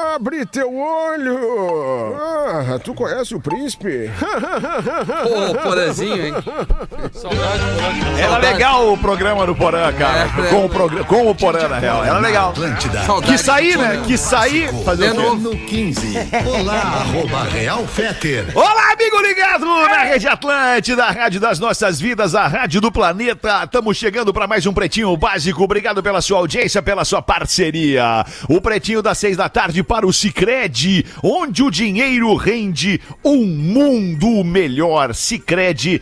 [0.00, 2.16] Abre teu olho!
[2.16, 4.10] Ah, tu conhece o príncipe?
[5.22, 6.34] Pô, Porazinho, hein?
[7.12, 8.18] Saudade, Porã.
[8.18, 10.30] Era legal o programa do Porã, cara.
[10.38, 12.04] É, com, o programa, com o Porã, na real.
[12.04, 12.50] Era legal.
[12.50, 13.02] Atlântida.
[13.04, 13.32] Saudade.
[13.32, 14.02] Que sair, né?
[14.06, 14.84] Que sair.
[14.84, 15.42] Fazer o quê?
[15.42, 16.18] No 15.
[16.58, 18.46] Olá, arroba Real Feter.
[18.54, 23.64] Olá, amigo ligado na Rede Atlântida, a rádio das nossas vidas, a rádio do planeta.
[23.64, 25.62] Estamos chegando para mais um Pretinho Básico.
[25.62, 28.24] Obrigado pela sua audiência, pela sua parceria.
[28.48, 34.44] O Pretinho das seis da tarde para o Cicred, onde o dinheiro rende um mundo
[34.44, 35.12] melhor.
[35.12, 36.00] Cicred.com.br.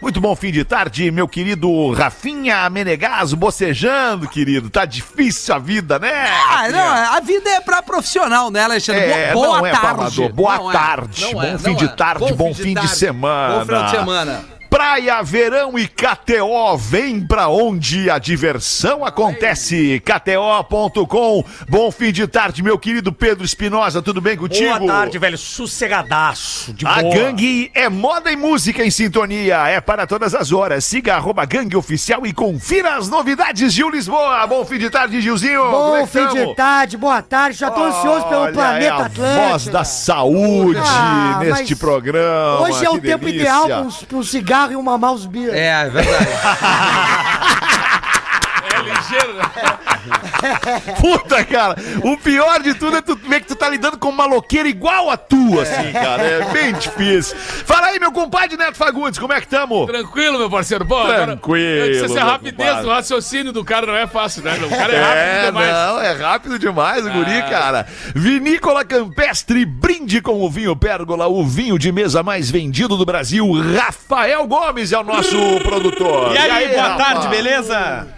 [0.00, 4.70] Muito bom fim de tarde, meu querido Rafinha Menegas, bocejando, querido.
[4.70, 6.30] Tá difícil a vida, né?
[6.48, 9.02] Ah, não, a vida é pra profissional, né, Alexandre?
[9.02, 10.28] É, boa não é tarde.
[10.30, 11.88] Boa Não é, tarde, não bom é, fim de é.
[11.88, 13.58] tarde, bom fim de tarde, semana.
[13.58, 14.59] Bom final de semana.
[14.70, 20.00] Praia, verão e KTO, vem pra onde a diversão acontece.
[20.04, 21.44] KTO.com.
[21.68, 24.78] Bom fim de tarde, meu querido Pedro Espinosa, tudo bem contigo?
[24.78, 25.36] Boa tarde, velho.
[25.36, 26.72] Sossegadaço.
[26.72, 27.14] De A boa.
[27.14, 30.84] gangue é moda e música em sintonia, é para todas as horas.
[30.84, 34.46] Siga arroba gangue oficial e confira as novidades Gil Lisboa.
[34.46, 35.62] Bom fim de tarde, Gilzinho.
[35.62, 37.58] Como é Bom que fim de tarde, boa tarde.
[37.58, 39.48] Já tô ansioso pelo Olha, planeta é a Atlântico.
[39.50, 42.60] voz da saúde Ah, neste programa.
[42.60, 43.40] Hoje é o que tempo delícia.
[43.42, 43.80] ideal pra
[44.16, 44.22] um, um
[44.60, 45.54] cigarro e uma mouse beer.
[45.54, 46.26] É, é verdade.
[48.72, 49.44] É ligeiro, né?
[51.00, 54.26] Puta, cara, o pior de tudo é tu ver que tu tá lidando com uma
[54.26, 56.22] loqueira igual a tua, assim, cara.
[56.22, 57.36] É bem difícil.
[57.38, 59.86] Fala aí, meu compadre Neto Fagundes, como é que tamo?
[59.86, 60.84] Tranquilo, meu parceiro.
[60.84, 62.82] Agora, Tranquilo, eu disse assim, a meu rapidez compadre.
[62.82, 64.58] do raciocínio do cara não é fácil, né?
[64.64, 65.72] O cara é rápido É, demais.
[65.72, 67.86] não, é rápido demais o guri, cara.
[68.14, 73.46] Vinícola Campestre, brinde com o vinho Pérgola, o vinho de mesa mais vendido do Brasil.
[73.76, 76.32] Rafael Gomes é o nosso produtor.
[76.34, 77.04] E aí, boa Rafa?
[77.04, 78.08] tarde, beleza?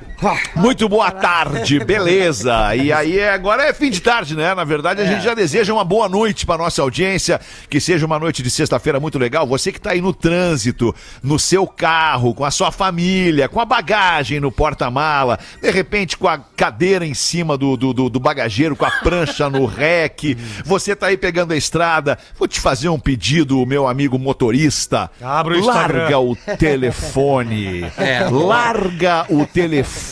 [0.54, 2.74] Muito boa tarde, beleza?
[2.76, 4.54] E aí, agora é fim de tarde, né?
[4.54, 8.18] Na verdade, a gente já deseja uma boa noite para nossa audiência, que seja uma
[8.18, 9.46] noite de sexta-feira muito legal.
[9.46, 13.64] Você que tá aí no trânsito, no seu carro, com a sua família, com a
[13.64, 18.76] bagagem no porta-mala, de repente com a cadeira em cima do, do, do- do bagageiro,
[18.76, 20.36] com a prancha no rec.
[20.64, 22.18] Você tá aí pegando a estrada.
[22.38, 25.10] Vou te fazer um pedido, meu amigo motorista.
[25.20, 25.98] Abre o Instagram.
[26.02, 27.90] Larga o telefone.
[28.02, 28.28] É.
[28.30, 30.11] Larga o telefone.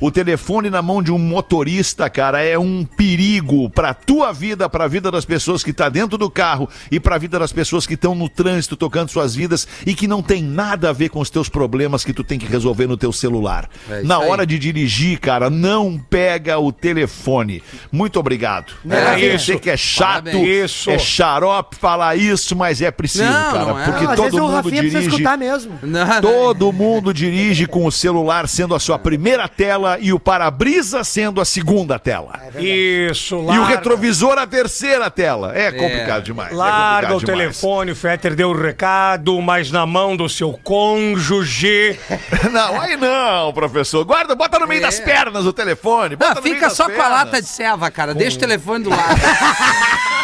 [0.00, 4.86] O telefone na mão de um motorista, cara, é um perigo pra tua vida, pra
[4.88, 8.14] vida das pessoas que tá dentro do carro e pra vida das pessoas que estão
[8.14, 11.48] no trânsito tocando suas vidas e que não tem nada a ver com os teus
[11.48, 13.68] problemas que tu tem que resolver no teu celular.
[13.88, 14.28] É na aí.
[14.28, 17.62] hora de dirigir, cara, não pega o telefone.
[17.90, 18.72] Muito obrigado.
[18.88, 19.46] É Eu isso.
[19.46, 20.48] sei que é chato, Parabéns.
[20.70, 20.90] Isso.
[20.90, 23.84] é xarope falar isso, mas é preciso, Não, cara, não é.
[23.84, 25.78] porque Não, todo o mundo Rafinha precisa dirige escutar mesmo.
[25.82, 26.20] Não, não.
[26.20, 31.40] Todo mundo dirige com o celular sendo a sua primeira tela e o para-brisa sendo
[31.42, 32.40] a segunda tela.
[32.58, 33.66] Isso, E o larga.
[33.66, 35.52] retrovisor a terceira tela.
[35.54, 36.52] É complicado demais.
[36.52, 37.38] é Larga complicado o demais.
[37.60, 41.98] telefone, o Fetter deu o recado, mas na mão do seu cônjuge.
[42.50, 44.02] Não, aí não, professor.
[44.06, 44.82] Guarda, bota no meio É.
[44.82, 46.16] das pernas o telefone.
[46.16, 47.10] Bota Não, no meio fica das só com a pernas.
[47.10, 48.14] lata de ceva, cara.
[48.14, 49.20] Deixa o telefone do lado.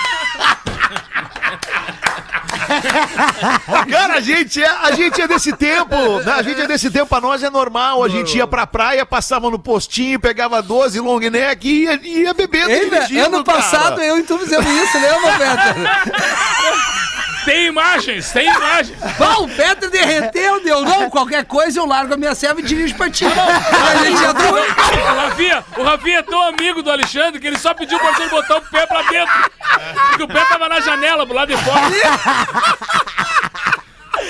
[3.90, 5.94] Cara, a gente, é, a gente é desse tempo.
[6.20, 6.32] né?
[6.32, 7.06] A gente é desse tempo.
[7.06, 8.02] Pra nós é normal.
[8.02, 12.34] A gente ia pra praia, passava no postinho, pegava 12 long neck e ia, ia
[12.34, 12.70] bebendo.
[12.70, 13.58] Ei, ano cara.
[13.58, 16.14] passado eu e tu fizemos isso, lembra, Peter?
[17.44, 18.98] Tem imagens, tem imagens.
[19.18, 21.10] Bom, o Peter derreteu, deu não.
[21.10, 23.24] Qualquer coisa eu largo a minha ceva e dirijo pra ti.
[23.26, 24.54] A gente entrou.
[24.54, 28.28] O Rafinha, o Rafinha é tão amigo do Alexandre que ele só pediu pra você
[28.28, 29.34] botar o pé pra dentro.
[30.08, 31.80] Porque o pé tava na janela, pro lado de fora.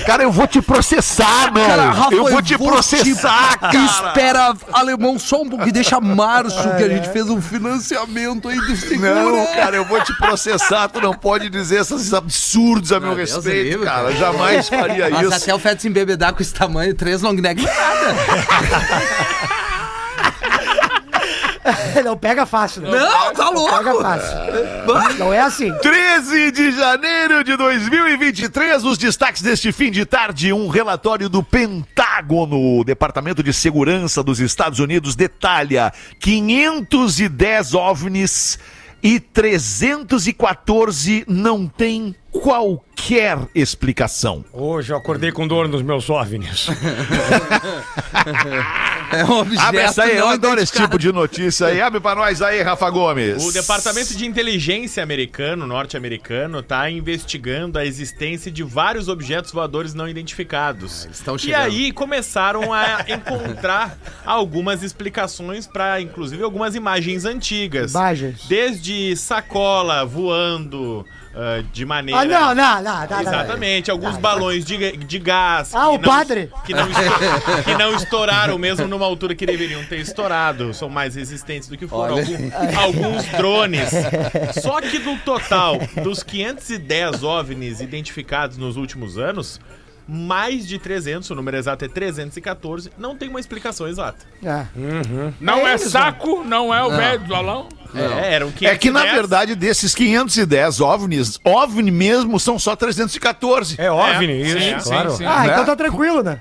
[0.07, 1.65] Cara, eu vou te processar, meu.
[1.65, 3.77] Cara, Rafa, eu vou te processar, cara.
[3.77, 5.73] Espera, alemão, só um pouquinho.
[5.73, 9.37] Deixa março que a gente fez um financiamento aí do seguro.
[9.37, 10.89] Não, cara, eu vou te processar.
[10.89, 14.05] Tu não pode dizer esses absurdos a meu Deus respeito, livre, cara.
[14.05, 14.17] cara.
[14.17, 15.35] Jamais faria Mas isso.
[15.35, 18.15] até o Feto se embebedar com esse tamanho, três long neck, é nada.
[22.05, 22.90] Não pega fácil, né?
[22.90, 24.02] Não, tá Pega louco.
[24.02, 24.37] fácil.
[25.19, 25.72] Não é assim.
[25.78, 32.81] 13 de janeiro de 2023, os destaques deste fim de tarde, um relatório do Pentágono,
[32.81, 38.58] o Departamento de Segurança dos Estados Unidos, detalha 510 OVNIs
[39.02, 44.45] e 314 não têm qualquer explicação.
[44.53, 46.67] Hoje eu acordei com dor nos meus OVNIs.
[49.13, 51.81] É um objeto Abre essa aí, eu adoro esse tipo de notícia aí.
[51.81, 53.45] Abre pra nós aí, Rafa Gomes.
[53.45, 60.09] O Departamento de Inteligência americano, norte-americano, está investigando a existência de vários objetos voadores não
[60.09, 61.07] identificados.
[61.13, 67.93] estão e aí começaram a encontrar algumas explicações para, inclusive, algumas imagens antigas.
[67.93, 68.47] Imagens.
[68.49, 72.21] Desde sacola voando ah, de maneira.
[72.21, 72.83] Ah, não, não, não.
[72.83, 73.21] não, não, não.
[73.21, 75.75] Exatamente, alguns balões de, de gás.
[75.75, 76.51] Ah, que o padre.
[76.65, 76.87] Que não,
[77.65, 80.73] que não estouraram mesmo numa altura que deveriam ter estourado.
[80.75, 82.19] São mais resistentes do que foram.
[82.19, 83.91] Algum- alguns drones.
[84.63, 89.61] Só que do total dos 510 OVNIs identificados nos últimos anos,
[90.06, 94.27] mais de 300, o número exato é 314, não tem uma explicação exata.
[94.43, 94.67] É.
[95.41, 97.69] Não É é isso, saco, não é o velho do balão.
[97.95, 98.73] É, eram 510.
[98.73, 103.77] É que, na verdade, desses 510 OVNIs, OVNI mesmo são só 314.
[103.79, 105.11] É OVNI, isso, sim, claro.
[105.12, 105.25] sim, sim.
[105.25, 105.53] Ah, Né?
[105.53, 106.41] então tá tranquilo, né?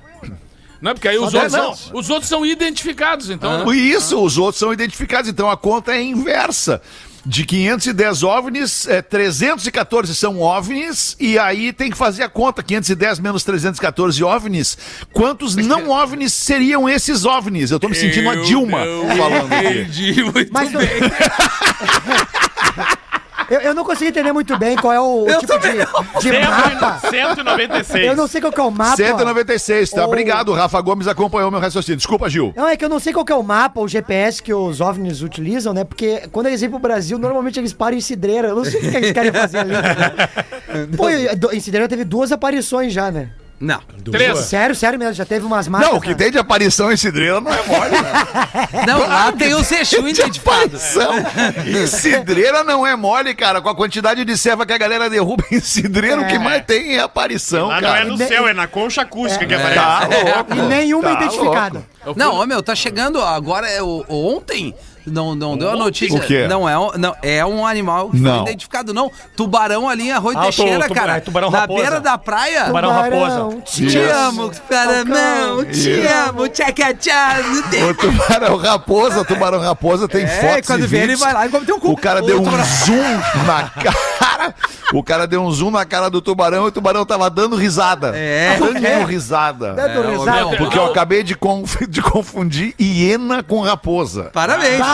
[0.81, 3.65] Não é porque aí os outros, são, os outros são identificados, então.
[3.65, 3.75] né?
[3.77, 6.81] Isso, os outros são identificados, então a conta é inversa.
[7.25, 13.19] De 510 OVNIs, é, 314 são OVNIs, e aí tem que fazer a conta, 510
[13.19, 14.77] menos 314 OVNIs.
[15.13, 17.71] Quantos não OVNIs seriam esses OVNIs?
[17.71, 19.67] Eu tô me sentindo a Eu Dilma não falando aqui.
[19.67, 20.89] Entendi muito Mas bem.
[23.53, 25.71] eu, eu não consigo entender muito bem qual é o, Eu tipo de,
[26.31, 26.99] de mapa.
[27.09, 28.05] 196.
[28.07, 28.95] Eu não sei qual que é o mapa.
[28.97, 30.01] 196, tá?
[30.01, 31.97] Ou- Obrigado, o Rafa Gomes acompanhou meu raciocínio.
[31.97, 32.53] Desculpa, Gil.
[32.55, 34.79] Não, é que eu não sei qual que é o mapa, o GPS que os
[34.81, 35.83] OVNIs utilizam, né?
[35.83, 38.49] Porque quando eles vêm pro Brasil, normalmente eles param em Cidreira.
[38.49, 39.73] Eu não sei o que eles querem fazer ali.
[40.95, 43.29] Pô, e- do- em Cidreira teve duas aparições já, né?
[43.63, 43.79] Não.
[44.11, 44.37] Três.
[44.39, 45.89] Sério, sério mesmo, já teve umas marcas.
[45.89, 46.15] Não, o que né?
[46.15, 47.95] tem de aparição em Cidreira não é mole.
[48.85, 50.75] Não, lá tem o Sexu identificado.
[50.75, 51.13] aparição.
[51.65, 53.61] Em Cidreira não é mole, cara.
[53.61, 56.39] Com a quantidade de serva que a galera derruba em Cidreira, o que É.
[56.39, 58.05] mais tem é aparição, Lá não é cara.
[58.05, 59.79] no céu, é na concha acústica que aparece.
[59.79, 60.55] Tá louco.
[60.55, 61.83] E nenhuma tá identificada.
[62.05, 62.19] louco.
[62.19, 64.75] Não, ô, meu, tá chegando agora, é ontem.
[65.05, 66.17] Não, não deu a notícia.
[66.17, 66.47] O quê?
[66.47, 68.35] Não, é um, não, é um animal que Não.
[68.35, 69.11] foi identificado, não.
[69.35, 71.17] Tubarão ali em Arroio Ah, Teixeira, tu- cara.
[71.17, 71.81] é, tubarão na raposa.
[71.81, 72.65] beira da praia.
[72.65, 73.57] Tubarão raposa.
[73.65, 73.97] Te Isso.
[74.13, 76.13] amo, Paranão, te Isso.
[76.29, 76.83] amo, tchaca
[77.89, 81.49] O tubarão raposa, tubarão raposa tem É, fotos quando e vem ele vai lá e
[81.49, 81.91] come teu cu.
[81.91, 84.55] O cara O deu um tubarão- zoom na cara.
[84.93, 88.11] O cara deu um zoom na cara do tubarão e o tubarão tava dando risada.
[88.15, 88.57] É.
[88.59, 89.73] Dando risada.
[89.73, 90.57] Dando ô, risada.
[90.57, 94.29] Porque eu acabei de, conf- de confundir hiena com raposa.
[94.33, 94.81] Parabéns.
[94.81, 94.92] Ah!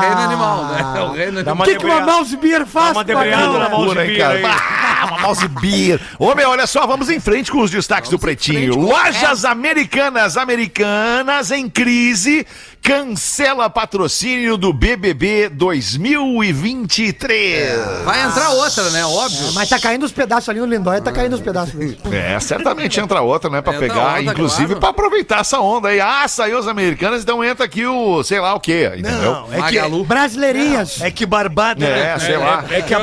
[0.00, 0.98] Reino animal, né?
[0.98, 1.54] É o reino animal.
[1.54, 2.86] uma O que, que uma mouse beer faz?
[2.88, 4.34] Dá uma debreada na mouse beer cara?
[4.34, 4.44] aí.
[4.44, 6.00] Ah, uma mouse beer.
[6.18, 8.76] Ô, meu, olha só, vamos em frente com os destaques do Pretinho.
[8.76, 12.46] Lojas americanas, americanas em crise,
[12.84, 18.04] cancela patrocínio do BBB 2023.
[18.04, 19.02] Vai entrar outra, né?
[19.06, 19.52] Óbvio.
[19.54, 21.74] Mas tá caindo os pedaços ali no Lindóia, tá caindo os pedaços.
[22.12, 24.80] É, certamente entra outra, né, pra Entra pegar, outra, inclusive claro.
[24.80, 25.98] pra aproveitar essa onda aí.
[25.98, 29.32] Ah, saiu os americanos, então entra aqui o, sei lá o quê, entendeu?
[29.32, 30.04] Não, é que, Magalu.
[30.04, 31.00] Brasileirinhas.
[31.00, 32.18] é que barbada, É, né?
[32.18, 32.66] sei lá.
[32.70, 32.98] É que, é,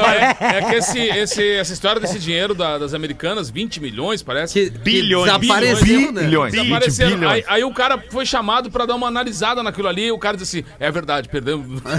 [0.57, 4.54] é que esse, esse- essa história desse dinheiro da- das americanas, 20 milhões, parece.
[4.54, 5.31] Que, Bilhões.
[5.31, 6.22] Que desapareceu, né?
[6.22, 6.51] Bilhões.
[6.54, 7.10] Desapareceram.
[7.10, 7.44] 20 bilhões.
[7.48, 10.59] Aí, aí o cara foi chamado pra dar uma analisada naquilo ali o cara disse
[10.59, 11.81] assim: é verdade, perdemos.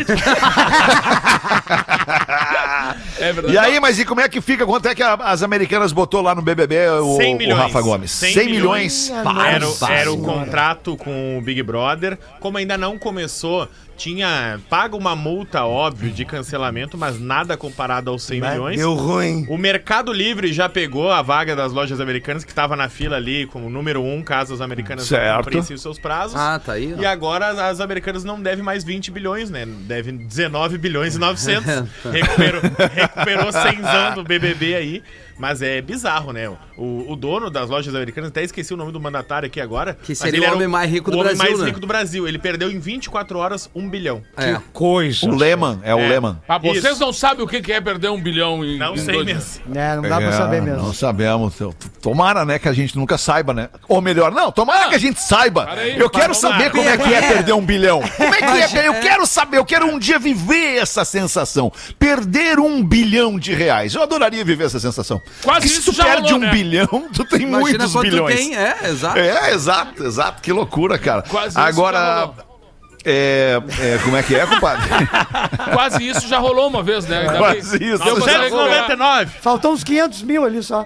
[3.19, 3.55] é verdade.
[3.55, 4.67] E aí, mas e como é que fica?
[4.67, 7.61] Quanto é que a- as americanas botou lá no BBB o, 100 o milhões.
[7.61, 8.11] Rafa Gomes?
[8.13, 9.11] 100 100, milhões.
[9.11, 9.47] milhões.
[9.47, 10.39] Era, o- Nossa era o Senhora.
[10.41, 12.19] contrato com o Big Brother.
[12.41, 18.23] Como ainda não começou, tinha paga uma multa, óbvio, de cancelamento, mas nada comparado aos
[18.25, 18.77] 100 milhões.
[18.79, 19.47] Deu ruim.
[19.49, 23.47] O Mercado Livre já pegou a vaga das lojas americanas, que estava na fila ali
[23.47, 25.07] como número um, caso as americanas
[25.45, 26.37] cumprissem os seus prazos.
[26.37, 26.95] Ah, tá aí.
[26.97, 27.01] ó.
[27.01, 29.65] E agora as- as americanas não devem mais 20 bilhões, né?
[29.67, 31.65] Devem 19 bilhões e 900.
[32.13, 32.61] recuperou,
[32.95, 35.03] recuperou 100 do BBB aí.
[35.43, 36.49] Mas é bizarro, né?
[36.79, 39.99] O, o dono das lojas americanas, até esqueci o nome do mandatário aqui agora.
[40.01, 41.67] Que seria ele o era homem mais rico do o homem Brasil, mais né?
[41.67, 42.29] rico do Brasil.
[42.29, 44.23] Ele perdeu em 24 horas um bilhão.
[44.37, 44.57] É.
[44.73, 45.29] Coisa.
[45.29, 46.09] O Lehman, é o É.
[46.11, 46.39] Lehman.
[46.49, 47.01] Ah, vocês Isso.
[47.01, 48.79] não sabem o que que é perder um bilhão em.
[48.79, 49.41] Não em sei dois mesmo.
[49.41, 49.61] meses.
[49.75, 50.81] É, não dá pra saber mesmo.
[50.81, 51.55] Não sabemos.
[52.01, 53.69] Tomara, né, que a gente nunca saiba, né?
[53.89, 55.69] Ou melhor, não, tomara Ah, que a gente saiba.
[55.73, 56.71] aí, eu quero saber lá.
[56.71, 58.01] como é que é perder um bilhão.
[58.17, 58.87] Como é que é?
[58.87, 59.01] Eu é.
[59.01, 61.73] quero saber, eu quero um dia viver essa sensação.
[61.99, 63.95] Perder um bilhão de reais.
[63.97, 65.21] Eu adoraria viver essa sensação.
[65.43, 66.51] Quase Porque se isso tu já perde rolou, um né?
[66.53, 68.37] bilhão, tu tem Imagina muitos quanto bilhões.
[68.37, 69.19] tem, é, exato.
[69.19, 70.43] É, exato, exato.
[70.43, 71.23] Que loucura, cara.
[71.23, 72.21] Quase isso já Agora.
[72.21, 72.35] rolou.
[73.05, 74.89] É, é, como é que é, compadre?
[75.75, 77.19] Quase isso já rolou uma vez, né?
[77.23, 78.05] Ainda Quase bem- isso.
[78.05, 78.51] Deu pra recuperar.
[78.51, 79.33] 299.
[79.41, 80.85] Faltam uns 500 mil ali só.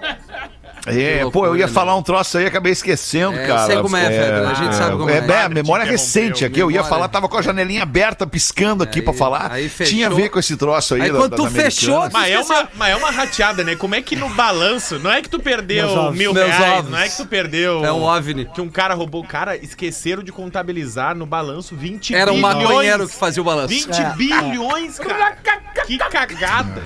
[0.87, 1.97] É, pô, eu ia loucura, falar né?
[1.99, 3.65] um troço aí, acabei esquecendo, É, eu cara.
[3.65, 5.17] sei como é, Feder, a gente sabe como é.
[5.17, 8.99] É, a memória recente aqui, eu ia falar, tava com a janelinha aberta, piscando aqui
[8.99, 9.51] Aí- pra falar.
[9.51, 9.93] aí fechou.
[9.93, 11.01] Tinha a ver com esse troço aí.
[11.01, 12.13] Aí da- quando tu fechou, americanas.
[12.13, 13.75] Mas é, uma, mas é uma rateada, né?
[13.75, 16.91] Como é que no balanço, não é que tu perdeu mil reais, ovos.
[16.91, 17.83] não é que tu perdeu...
[17.85, 18.45] É um OVNI.
[18.53, 19.23] Que um cara roubou.
[19.23, 22.55] Cara, esqueceram de contabilizar no balanço 20 Era um bilhões.
[22.57, 23.67] maconheiro que fazia o balanço.
[23.69, 25.37] 20 É, bilhões, cara.
[25.85, 26.83] Que cagada.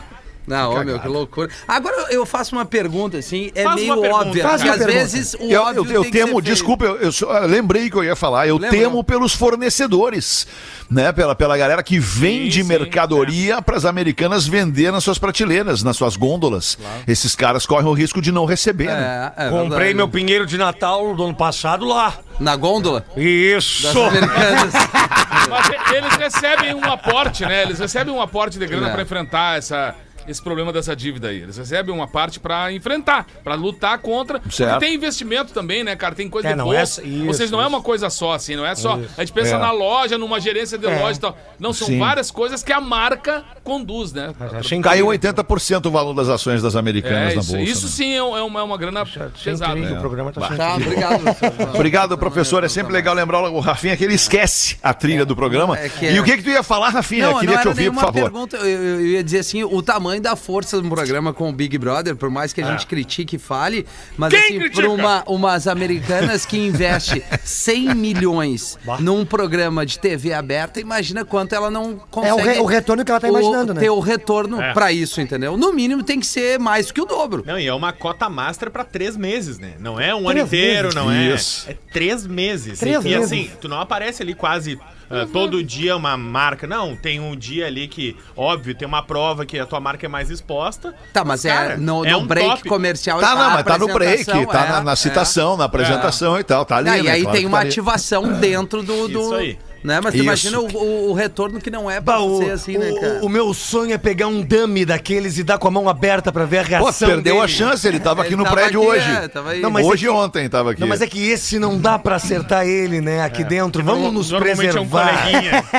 [0.52, 1.50] Não, ô, meu, que loucura.
[1.68, 4.26] Agora eu faço uma pergunta, assim, é Faz meio uma pergunta.
[4.28, 4.44] óbvia.
[4.44, 5.00] Faz porque uma às pergunta.
[5.00, 6.46] vezes o Eu, eu, óbvio eu tem que ser temo, feito.
[6.46, 8.48] desculpa, eu, eu só- eu lembrei que eu ia falar.
[8.48, 8.82] Eu Lembrou.
[8.82, 10.46] temo pelos fornecedores,
[10.90, 11.12] né?
[11.12, 15.96] Pela, pela galera que vende sim, mercadoria para as americanas vender nas suas prateleiras, nas
[15.98, 16.78] suas gôndolas.
[17.08, 19.32] Esses caras correm o risco de não receber, né?
[19.38, 19.94] É, é Comprei verdade.
[19.96, 22.14] meu pinheiro de Natal do ano passado lá.
[22.40, 23.84] Na gôndola Isso!
[23.84, 24.74] das americanas.
[25.50, 27.64] Mas e- eles recebem um aporte, né?
[27.64, 28.92] Eles recebem um aporte de grana É.
[28.94, 29.94] pra enfrentar essa,
[30.28, 31.42] esse problema dessa dívida aí.
[31.42, 34.42] Eles recebem uma parte pra enfrentar, pra lutar contra.
[34.50, 34.72] Certo.
[34.72, 36.16] Porque tem investimento também, né, cara?
[36.16, 37.02] Tem coisa É, de não bolsa.
[37.02, 37.70] é- isso, Vocês não é isso.
[37.76, 39.00] uma coisa só, assim, não é só.
[39.18, 39.58] A gente pensa É.
[39.60, 41.38] na loja, numa gerência de loja e tal.
[41.60, 42.00] Não, são Sim.
[42.00, 44.34] várias coisas que a marca conduz, né?
[44.40, 45.08] Caiu incrível.
[45.08, 47.72] 80% o valor das ações das americanas É, na isso, bolsa.
[47.72, 47.92] isso né?
[47.92, 49.72] sim é, um- é uma, é uma grana pesada.
[49.74, 49.98] incrível, né?
[49.98, 51.22] O programa tá Tá, obrigado.
[51.76, 52.64] Obrigado, professor.
[52.64, 55.78] É sempre legal lembrar o Rafinha que ele esquece a trilha do programa.
[55.78, 57.28] É que é- E o que que tu ia falar, Rafinha?
[57.28, 58.14] Não, Queria não te ouvir, por favor.
[58.14, 58.58] pergunta.
[58.58, 58.66] Eu-
[59.00, 62.30] eu ia dizer assim, o tamanho da força do programa com o Big Brother, por
[62.30, 63.86] mais que a gente critique e fale,
[64.18, 64.82] mas Quem assim, critica?
[64.88, 71.54] por uma, umas americanas que investe 100 milhões num programa de TV aberta, imagina quanto
[71.56, 72.32] ela não consegue...
[72.32, 73.82] É o, re- o retorno que ela tá o- imaginando, né?
[73.82, 74.74] Ter o retorno É.
[74.74, 75.58] pra isso, entendeu?
[75.58, 77.44] No mínimo tem que ser mais que o dobro.
[77.46, 79.74] Não, e é uma cota master pra três meses, né?
[79.80, 80.96] Não é um Três ano inteiro, meses.
[80.96, 81.34] não é.
[81.36, 81.70] Isso.
[81.70, 82.80] É três meses.
[82.80, 83.26] Três e, meses.
[83.26, 84.80] assim, tu não aparece ali quase
[85.12, 86.66] ah, todo dia uma marca.
[86.66, 90.10] Não, tem um dia ali que, óbvio, tem uma prova que a tua marca é
[90.10, 90.94] mais exposta.
[91.14, 92.70] Tá, mas, é cara, no, é no um break top.
[92.70, 94.96] comercial Tá, não, a mas tá no break, apresentação, tá é, na, na é.
[94.96, 97.12] citação, na apresentação e tal, tá ali, Ah, e né?
[97.12, 99.08] aí Claro tem uma tá ativação dentro do.
[99.08, 99.60] do Isso aí.
[99.84, 100.00] Né?
[100.00, 100.24] Mas tu Isso.
[100.24, 103.00] imagina o, o- o retorno que não é pra Bah, o, ser assim, né, o-
[103.02, 103.20] cara?
[103.24, 106.46] o meu sonho é pegar um dummy daqueles e dar com a mão aberta pra
[106.46, 107.58] ver a Pô, reação perdeu a dele.
[107.58, 109.10] chance, ele tava aqui Ele no tava prédio aqui, hoje.
[109.12, 109.62] é, tava aí.
[109.62, 110.82] Não, mas hoje é e que- ontem tava aqui.
[110.82, 113.24] Não, mas é que esse não dá pra acertar ele, né?
[113.24, 113.84] Aqui dentro.
[113.84, 115.24] Vamos nos Normalmente é um preservar.
[115.24, 115.64] coleguinha.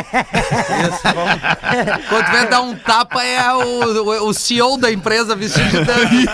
[2.08, 6.26] Quando tiver dar um tapa, é o, o, o CEO da empresa vestido de dummy.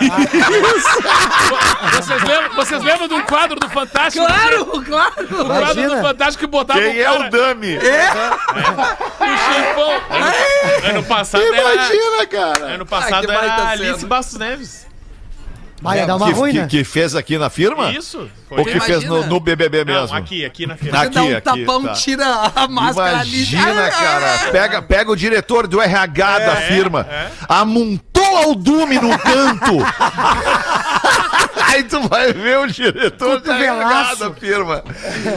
[1.93, 4.25] Vocês lembram, vocês lembram de um quadro do Fantástico?
[4.27, 5.43] claro, claro!
[5.43, 5.99] O quadro do.
[5.99, 7.19] Fantástico que botava Quem o é cara
[7.59, 7.79] o Dami?
[9.21, 10.91] no chifão.
[10.91, 11.75] ano passado era.
[11.75, 12.65] Imagina, cara.
[12.75, 13.91] Ano passado baita era cena.
[13.91, 14.89] Alice Bastos Neves.
[15.81, 16.67] Vai dar uma que, ruim, que- né?
[16.67, 17.93] que fez aqui na firma?
[17.93, 18.29] Isso.
[18.51, 18.85] Ou que Imagina.
[18.85, 20.09] fez no, no BBB mesmo?
[20.09, 21.03] Não, aqui, aqui na firma.
[21.03, 21.93] Aqui, Dá um aqui, tapão, tá.
[21.93, 23.37] tira a máscara ali.
[23.53, 24.39] Imagina, Ah, cara.
[24.51, 27.07] Pega, pega o diretor do RH da É, firma.
[27.49, 29.77] Amontou o Dume no canto.
[31.69, 34.17] Aí tu vai ver o diretor Cotovelaço.
[34.21, 34.83] da firma.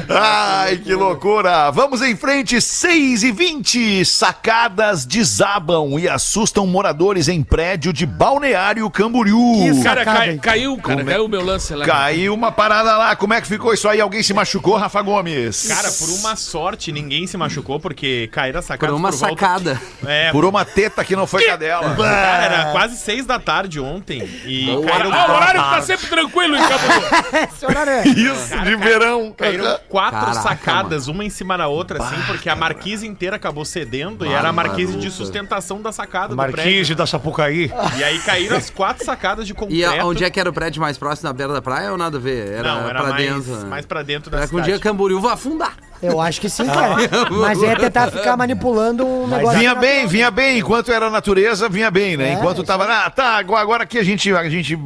[0.10, 1.70] Ai, que loucura.
[1.72, 8.90] Vamos em frente, 6 e 20 Sacadas desabam e assustam moradores em prédio de Balneário
[8.90, 9.68] Camboriú.
[9.68, 9.84] Isso.
[9.84, 11.86] Cara, cai- caiu, cara, caiu o meu lance lá.
[11.86, 13.16] Caiu uma parada lá.
[13.16, 14.00] Como é que ficou isso aí?
[14.00, 15.68] Alguém se machucou, Rafa Gomes?
[15.68, 19.82] Cara, por uma sorte, ninguém se machucou, porque caíram as sacadas Por uma volta- sacada.
[20.06, 21.96] É, Por uma teta que não foi cadela.
[21.96, 24.22] cara, era quase seis da tarde ontem.
[24.46, 26.62] E caíram, Ah, o horário que tá sempre tranquilo em.
[27.54, 29.34] Esse horário é- Isso, de verão.
[29.36, 33.66] caíram quatro Caraca, sacadas, uma em cima da outra, assim, porque a marquise inteira acabou
[33.66, 36.96] cedendo e era a marquise de sustentação da sacada do Marquise prédio.
[36.96, 37.72] da Sapucaí.
[37.98, 40.02] E aí caíram as quatro sacadas de E concreto.
[40.02, 42.18] a- onde é que era o prédio mais próximo da beira da praia ou nada
[42.18, 42.52] a ver?
[42.54, 43.56] Era, Não, era pra mais, dentro.
[43.62, 43.66] né?
[43.70, 44.72] mais pra dentro da Era que um cidade.
[44.72, 45.74] dia Camboriú vai afundar.
[46.02, 46.96] Eu acho que sim, cara.
[47.30, 49.60] Mas é tentar ficar manipulando um negócio.
[49.60, 50.60] Vinha bem, vinha bem.
[50.60, 52.30] Enquanto era natureza, vinha bem, né?
[52.30, 52.86] É, Enquanto tava.
[52.86, 54.78] Ah, tá, agora aqui a gente, a gente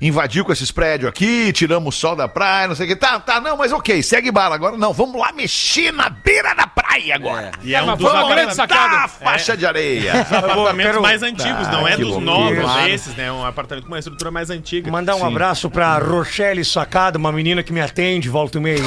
[0.00, 2.96] invadiu com esses prédios aqui, tiramos o sol da praia, não sei o que.
[2.96, 4.54] Tá, tá, não, mas ok, segue bala.
[4.54, 7.50] Agora não, vamos lá mexer na beira da praia agora.
[7.62, 8.96] E é um dos foi uma grande apartamentos, sacada.
[9.02, 10.20] Tá, faixa de areia.
[10.22, 12.88] apartamentos quero- mais antigos, não é dos novos Claro.
[12.88, 13.30] esses, né?
[13.30, 14.90] Um apartamento com uma estrutura mais antiga.
[14.90, 15.26] Mandar um Sim.
[15.26, 18.82] abraço pra Rochelle Sacada, uma menina que me atende, volta e meia.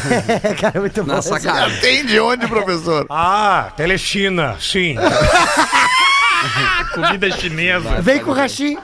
[0.60, 1.20] cara, muito bom.
[1.26, 1.74] Sacada.
[1.80, 3.06] Tem de onde, professor?
[3.10, 4.96] ah, Telechina, sim.
[6.94, 8.00] Comida chinesa.
[8.02, 8.76] Vem com o Rachi.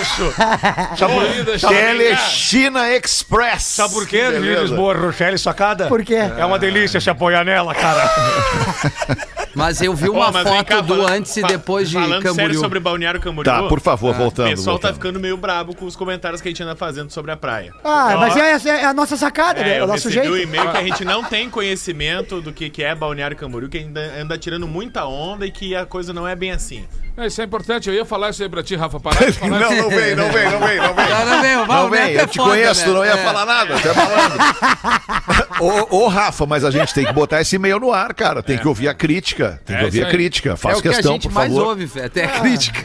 [0.00, 0.34] Isso.
[0.98, 3.62] Corrida, Telechina Express.
[3.64, 4.62] Sabe por quê, de Beleza.
[4.62, 5.86] Lisboa, Rochelle Sacada?
[5.88, 6.14] Por quê?
[6.16, 8.08] É uma delícia se apoiar nela, cara.
[9.54, 11.88] Mas eu vi Ó, uma mas vem foto cá, do falando- antes e fa- depois
[11.88, 12.60] de Falando sério Camboriú.
[12.60, 13.52] sobre Balneário Camboriú.
[13.52, 14.50] Tá, por favor, O voltando.
[14.50, 14.94] pessoal tá voltando.
[14.94, 17.72] ficando meio brabo com os comentários que a gente anda fazendo sobre a praia.
[17.82, 19.70] Ah, Ó, mas é, é a nossa sacada, né?
[19.70, 20.32] É, É eu o nosso recebi jeito.
[20.32, 23.78] um e-mail que a gente não tem conhecimento do que, que é Balneário Camboriú, que
[23.78, 26.86] ainda anda tirando muita onda e que a coisa não é bem assim.
[27.18, 29.00] É, Isso é importante, eu ia falar isso aí pra ti, Rafa.
[29.00, 31.08] Parar de falar Não, não vem, não vem, não vem, não vem.
[31.08, 32.86] Não, não vem, o Não vem, é eu te foda, conheço, né?
[32.86, 33.16] tu não ia É.
[33.16, 34.38] falar nada, até falando.
[35.90, 38.42] ô, ô, Rafa, mas a gente tem que botar esse e-mail no ar, cara.
[38.42, 39.60] Tem que ouvir a crítica.
[39.64, 40.52] Tem que É ouvir isso a crítica.
[40.52, 41.68] É Faz o que a questão, gente por mais favor.
[41.68, 42.84] ouve, até a crítica.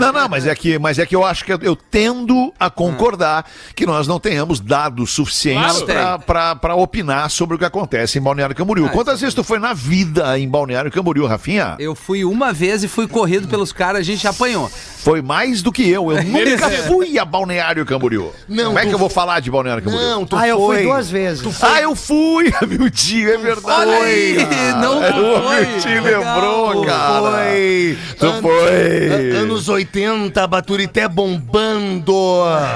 [0.00, 2.70] Não, não, mas é que, mas é que eu acho que eu, eu tendo a
[2.70, 6.22] concordar que nós não tenhamos dados suficientes Claro.
[6.60, 8.86] para opinar sobre o que acontece em Balneário Camboriú.
[8.86, 11.76] Ah, Quantas vezes tu foi na vida em Balneário Camboriú, Rafinha?
[11.78, 14.70] Eu fui uma vez e fui corrido pelos caras, a gente apanhou.
[15.06, 16.10] Foi mais do que eu.
[16.10, 18.32] Eu nunca fui a Balneário Camboriú.
[18.48, 20.04] Não, Como é que tu- eu vou falar de Balneário Camboriú?
[20.08, 20.76] Não, tu Ah, eu foi.
[20.78, 21.62] fui duas vezes.
[21.62, 23.88] Ah, eu fui, Miltinho, é verdade.
[23.88, 24.36] Olha aí,
[24.82, 25.64] não o foi.
[25.66, 26.34] Miltinho Legal.
[26.34, 27.30] lembrou, cara.
[27.36, 27.98] Foi.
[28.18, 29.30] Tu An- foi.
[29.36, 32.12] Anos 80, Baturité bombando.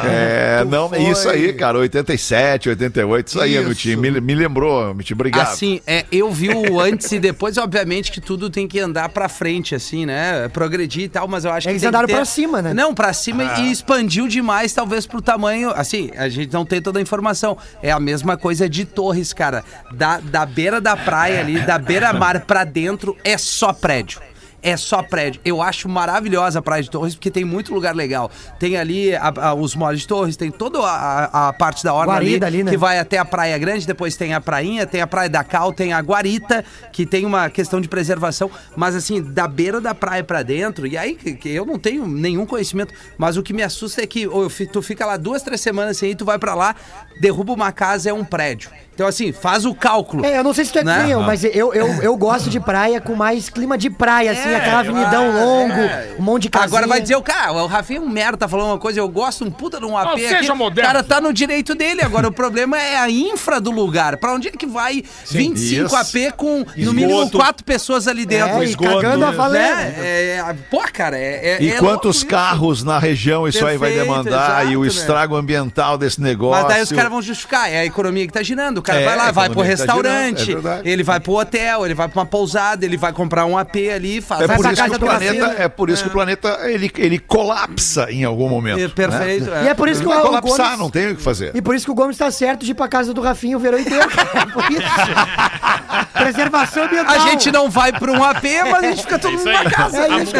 [0.04, 1.02] É, Tu não, foi.
[1.02, 3.64] isso aí, cara, 87, 88, isso aí, Isso.
[3.64, 5.48] Miltinho, me, me lembrou, Miltinho, obrigado.
[5.48, 9.28] Assim, é, eu vi o antes e depois, obviamente que tudo tem que andar pra
[9.28, 10.48] frente, assim, né?
[10.52, 12.19] Progredir e tal, mas eu acho que Eles tem andaram que ter...
[12.20, 12.74] pra cima, né?
[12.74, 15.70] Não, pra cima e expandiu demais, talvez pro tamanho.
[15.70, 17.56] Assim, a gente não tem toda a informação.
[17.82, 19.64] É a mesma coisa de Torres, cara.
[19.92, 24.20] Da, da beira da praia ali, da beira-mar pra dentro, é só prédio.
[24.62, 25.40] É só prédio.
[25.44, 28.30] Eu acho maravilhosa a Praia de Torres, porque tem muito lugar legal.
[28.58, 32.14] Tem ali a- a- os moles de Torres, tem toda a, a- parte da orla
[32.16, 32.70] ali, Guarida ali, né?
[32.70, 35.72] que vai até a Praia Grande, depois tem a Prainha, tem a Praia da Cal,
[35.72, 40.22] tem a Guarita, que tem uma questão de preservação, mas assim, da beira da praia
[40.22, 43.62] pra dentro, e aí que, que eu não tenho nenhum conhecimento, mas o que me
[43.62, 46.54] assusta é que fi- tu fica lá duas, três semanas assim, aí tu vai pra
[46.54, 46.74] lá,
[47.20, 48.70] derruba uma casa, é um prédio.
[48.94, 50.26] Então assim, faz o cálculo.
[50.26, 51.06] É, eu não sei se tu é Né?
[51.08, 54.80] eu, mas eu, eu, eu gosto de praia com mais clima de praia, assim, aquela
[54.80, 56.14] avenidão ah, longo, é.
[56.18, 56.68] um monte de casinha.
[56.68, 59.08] Agora vai dizer o cara, o Rafinha é um merda, tá falando uma coisa, eu
[59.08, 60.28] gosto um puta de um AP Não, aqui.
[60.28, 60.90] seja O moderno.
[60.90, 62.02] cara tá no direito dele.
[62.02, 64.16] Agora, o problema é a infra do lugar.
[64.18, 65.96] Pra onde é que vai 25 Isso.
[65.96, 67.38] AP com no mínimo Esgoto.
[67.38, 68.62] quatro pessoas ali dentro?
[68.62, 69.62] É, e cagando a valendo.
[69.62, 69.94] né?
[69.98, 71.56] É, pô, cara, é.
[71.58, 74.84] é E é quantos louco carros na região isso aí vai Perfeito, demandar e o
[74.84, 75.00] exato, né?
[75.00, 76.62] estrago ambiental desse negócio.
[76.64, 78.78] Mas daí os caras vão justificar, é a economia que tá girando.
[78.78, 80.88] O cara É, vai lá, vai pro tá restaurante, é verdade.
[80.88, 84.20] ele vai pro hotel, ele vai pra uma pousada, ele vai comprar um AP ali,
[84.20, 86.58] faz É por, isso que casa o do planeta, é por isso que o planeta
[86.64, 88.80] ele, ele colapsa em algum momento.
[88.80, 89.50] É, Perfeito.
[89.64, 90.78] E é por isso Ele que vai o, o colapsar, Gomes...
[90.78, 91.50] não tem o que fazer.
[91.54, 93.60] E por isso que o Gomes tá certo de ir pra casa do Rafinha o
[93.60, 94.08] verão inteiro.
[94.34, 94.82] É por isso.
[96.12, 97.14] Preservação ambiental.
[97.14, 99.70] A gente não vai pra um AP, mas a gente fica todo Isso mundo na
[99.70, 99.98] casa.
[99.98, 100.32] É isso.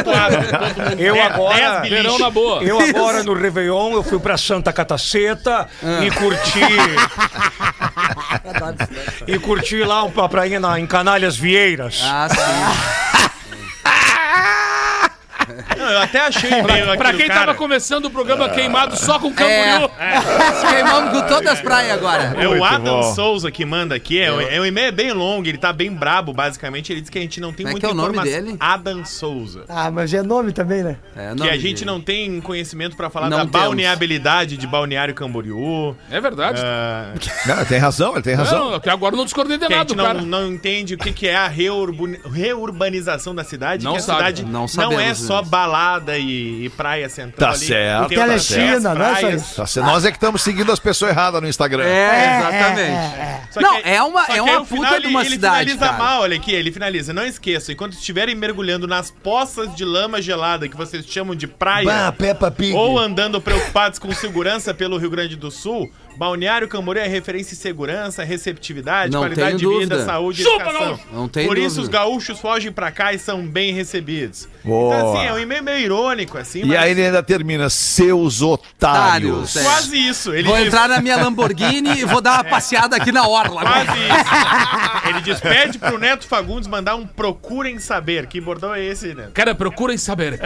[0.98, 1.80] Eu agora-.
[1.82, 2.62] Verão na boa.
[2.62, 5.68] Eu agora no Réveillon, eu fui pra Santa Cataceta
[6.04, 6.59] e curti.
[9.26, 12.00] E curti lá uma prainha na, em Canalhas Vieiras.
[12.04, 12.36] Ah, sim.
[15.90, 17.40] Eu até achei o e-mail aqui Pra quem cara.
[17.40, 19.32] tava começando o programa queimado só com É.
[19.32, 19.90] Camboriú.
[20.60, 22.34] Se queimamos com todas as praias agora.
[22.38, 23.14] É o Adam bom.
[23.14, 24.20] Souza que manda aqui.
[24.20, 26.92] É, o- é um e-mail bem longo, ele tá bem brabo, basicamente.
[26.92, 28.56] Ele diz que a gente não tem Como é muita que é o nome dele?
[28.60, 29.64] Adam Souza.
[29.68, 30.96] Ah, mas é nome também, né?
[31.16, 33.60] É, Que a gente não tem conhecimento pra falar Não da temos.
[33.60, 35.96] balneabilidade de Balneário Camboriú.
[36.10, 36.60] É verdade.
[36.64, 37.12] ah,
[37.46, 38.70] Não, tem razão, ele tem razão.
[38.70, 40.22] Não, até agora eu não discordei de que a nada gente do não, cara.
[40.22, 43.84] não entende o que, que é a reurban- reurbanização da cidade.
[43.84, 44.18] Não que a sabe.
[44.18, 45.50] cidade Não não, é só mesmo.
[45.80, 47.66] Balada e, e praia central Tá ali.
[47.66, 48.08] certo.
[48.08, 49.56] Tem outras Telechina, não é isso.
[49.56, 49.86] Tá certo.
[49.86, 51.84] Nós é que estamos seguindo as pessoas erradas no Instagram.
[51.84, 53.52] É, exatamente.
[53.52, 55.20] Só Não, que- é uma- só é uma aí o puta final de ele- uma
[55.22, 55.98] ele cidade, finaliza cara.
[55.98, 57.12] mal, olha aqui, ele finaliza.
[57.12, 61.86] Não esqueçam, enquanto estiverem mergulhando nas poças de lama gelada que vocês chamam de praia,
[61.86, 62.74] Bah, Peppa Pig.
[62.74, 65.90] ou andando preocupados com segurança pelo Rio Grande do Sul,
[66.24, 70.80] Balneário Camboriú é referência em segurança, receptividade, Não qualidade de vida, saúde e Chupa, educação.
[70.88, 71.02] gaúcho!
[71.14, 71.82] Não tem Por isso dúvida.
[71.82, 74.46] os gaúchos fogem pra cá e são bem recebidos.
[74.62, 74.94] Boa.
[74.96, 78.42] Então assim, é um e-mail meio irônico, assim, E mas aí ele ainda termina, seus
[78.42, 79.56] otários.
[79.56, 79.62] É.
[79.62, 80.34] quase isso.
[80.34, 83.62] Ele Vou diz- entrar na minha Lamborghini e vou dar uma passeada aqui na orla.
[83.62, 85.08] Quase isso.
[85.08, 88.26] Ele diz: pede pro Neto Fagundes mandar um Procurem Saber.
[88.26, 89.28] Que bordão é esse, né?
[89.32, 90.38] Cara, procurem saber.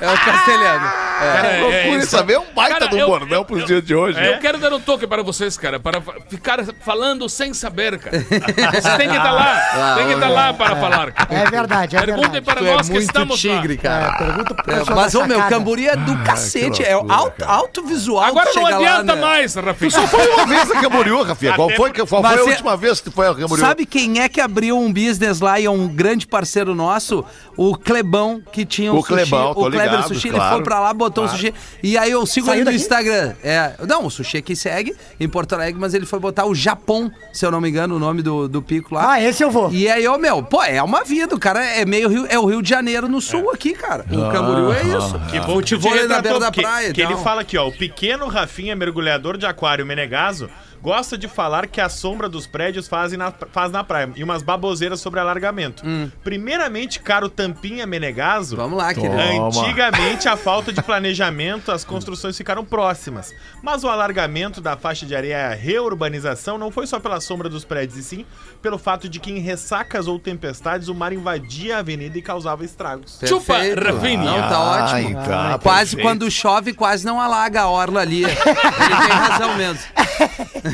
[0.00, 0.88] É o castelhano.
[1.20, 2.10] Cara, é- é Procure isso.
[2.10, 4.18] saber um baita Cara, do eu- bordão eu- pros dias de hoje.
[4.24, 8.18] Eu quero dar um toque para vocês, cara, para ficar falando sem saber, cara.
[8.18, 11.12] Vocês têm que estar lá, tem que estar lá para falar.
[11.12, 11.28] cara.
[11.30, 12.44] É verdade, é Perguntem verdade.
[12.44, 13.82] para Tu é nós que muito estamos tigre, lá.
[13.82, 14.06] cara.
[14.14, 15.40] É, pergunta pro É, mas, ô meu.
[15.48, 16.82] Camburi é do cacete.
[16.84, 17.52] é loucura, alto, cara.
[17.52, 18.24] alto visual.
[18.24, 19.20] Agora tu não chega lá, adianta né?
[19.20, 19.90] mais, Rafinha.
[19.90, 21.54] Só foi uma vez a Camboriú, Rafinha.
[21.54, 23.64] Qual foi, que- qual foi a é- última vez que foi a Camboriú?
[23.66, 27.24] Sabe quem é que abriu um business lá e é um grande parceiro nosso?
[27.56, 30.44] O Clebão, que tinha um O Clebão, tô o Kleber ligado, Sushi, claro.
[30.44, 31.36] ele foi pra lá, botou Claro.
[31.36, 31.54] o sushi.
[31.82, 32.76] E aí eu sigo Saiu ele no daqui?
[32.82, 33.34] Instagram.
[33.42, 37.10] É, não, o sushi que segue em Porto Alegre, mas ele foi botar o Japão,
[37.32, 39.12] se eu não me engano, o nome do, do pico lá.
[39.12, 39.70] Ah, esse eu vou.
[39.72, 41.34] E aí, ô meu, pô, é uma vida.
[41.34, 44.04] O cara é meio Rio, é o Rio de Janeiro no sul aqui, cara.
[44.10, 45.20] O Camboriú é isso.
[45.30, 47.68] Que bom te Vôlei na beira da que, praia e que ele fala aqui, ó.
[47.68, 50.48] O pequeno Rafinha, mergulhador de aquário Menegaso,
[50.82, 54.42] gosta de falar que a sombra dos prédios fazem na, faz na praia e umas
[54.42, 55.82] baboseiras sobre alargamento.
[56.24, 59.14] Primeiramente, caro Tampinha Menegaso, Vamos lá, querido.
[59.14, 63.34] Antigamente, a falta de planejamento, as construções ficaram próximas.
[63.62, 67.48] Mas o alargamento da faixa de areia e a reurbanização não foi só pela sombra
[67.48, 68.26] dos prédios, e sim
[68.62, 72.64] pelo fato de que em ressacas ou tempestades o mar invadia a avenida e causava
[72.64, 73.18] estragos.
[73.26, 73.82] Chupa, Perfeito.
[73.84, 74.16] Rafinha.
[74.24, 75.24] Não, tá Ai, ótimo.
[75.24, 76.02] cara, quase perfeito.
[76.02, 78.24] quando chove, quase não alaga a orla ali.
[78.24, 79.82] Ele tem razão mesmo.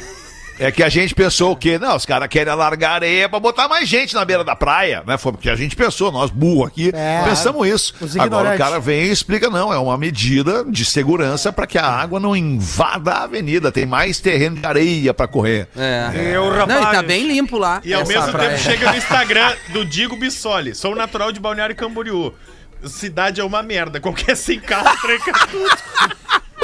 [0.59, 1.79] É que a gente pensou o quê?
[1.79, 5.19] Não, os caras querem alargar areia pra botar mais gente na beira da praia, né?
[5.19, 7.23] Foi porque a gente pensou, nós burro aqui, É.
[7.25, 7.95] pensamos isso.
[8.19, 11.87] Agora o cara vem e explica, não, é uma medida de segurança pra que a
[11.87, 15.69] água não invada a avenida, tem mais terreno de areia pra correr.
[15.77, 16.11] É.
[16.35, 17.03] Eu, Não, e tá rapaz.
[17.07, 17.81] bem limpo lá.
[17.85, 18.51] E ao mesmo praia.
[18.51, 20.75] tempo chega no Instagram do Digo Bissoli.
[20.75, 22.33] Sou natural de Balneário Camboriú.
[22.85, 24.01] Cidade é uma merda.
[24.01, 25.77] Qualquer sem carro tranca tudo.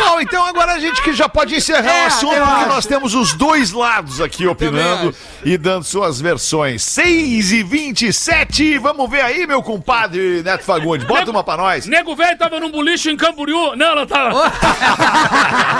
[0.04, 2.68] Bom, então agora a gente que já pode encerrar É, o assunto, porque acho.
[2.68, 6.82] nós temos os dois lados aqui opinando e dando suas versões.
[6.82, 11.86] 6 e 27 vamos ver aí, meu compadre Neto Fagundes, bota uma pra nós.
[11.86, 13.76] Nego velho tava num boliche em Camboriú.
[13.76, 14.52] Não, não tava.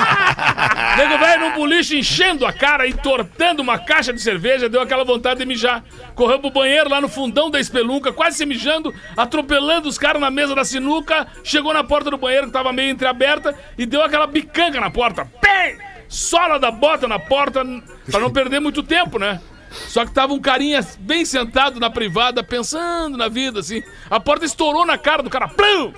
[1.93, 5.85] Enchendo a cara, entortando uma caixa de cerveja, deu aquela vontade de mijar.
[6.15, 10.31] Correu pro banheiro lá no fundão da espelunca, quase se mijando, atropelando os caras na
[10.31, 11.27] mesa da sinuca.
[11.45, 15.31] Chegou na porta do banheiro que tava meio entreaberta e deu aquela bicanga na porta.
[15.41, 15.79] Pem!
[16.09, 17.65] Sola da bota na porta
[18.11, 19.41] pra não perder muito tempo, né?
[19.71, 23.83] Só que tava um carinha bem sentado na privada, pensando na vida, assim.
[24.11, 25.49] A porta estourou na cara do cara.
[25.49, 25.93] Plum!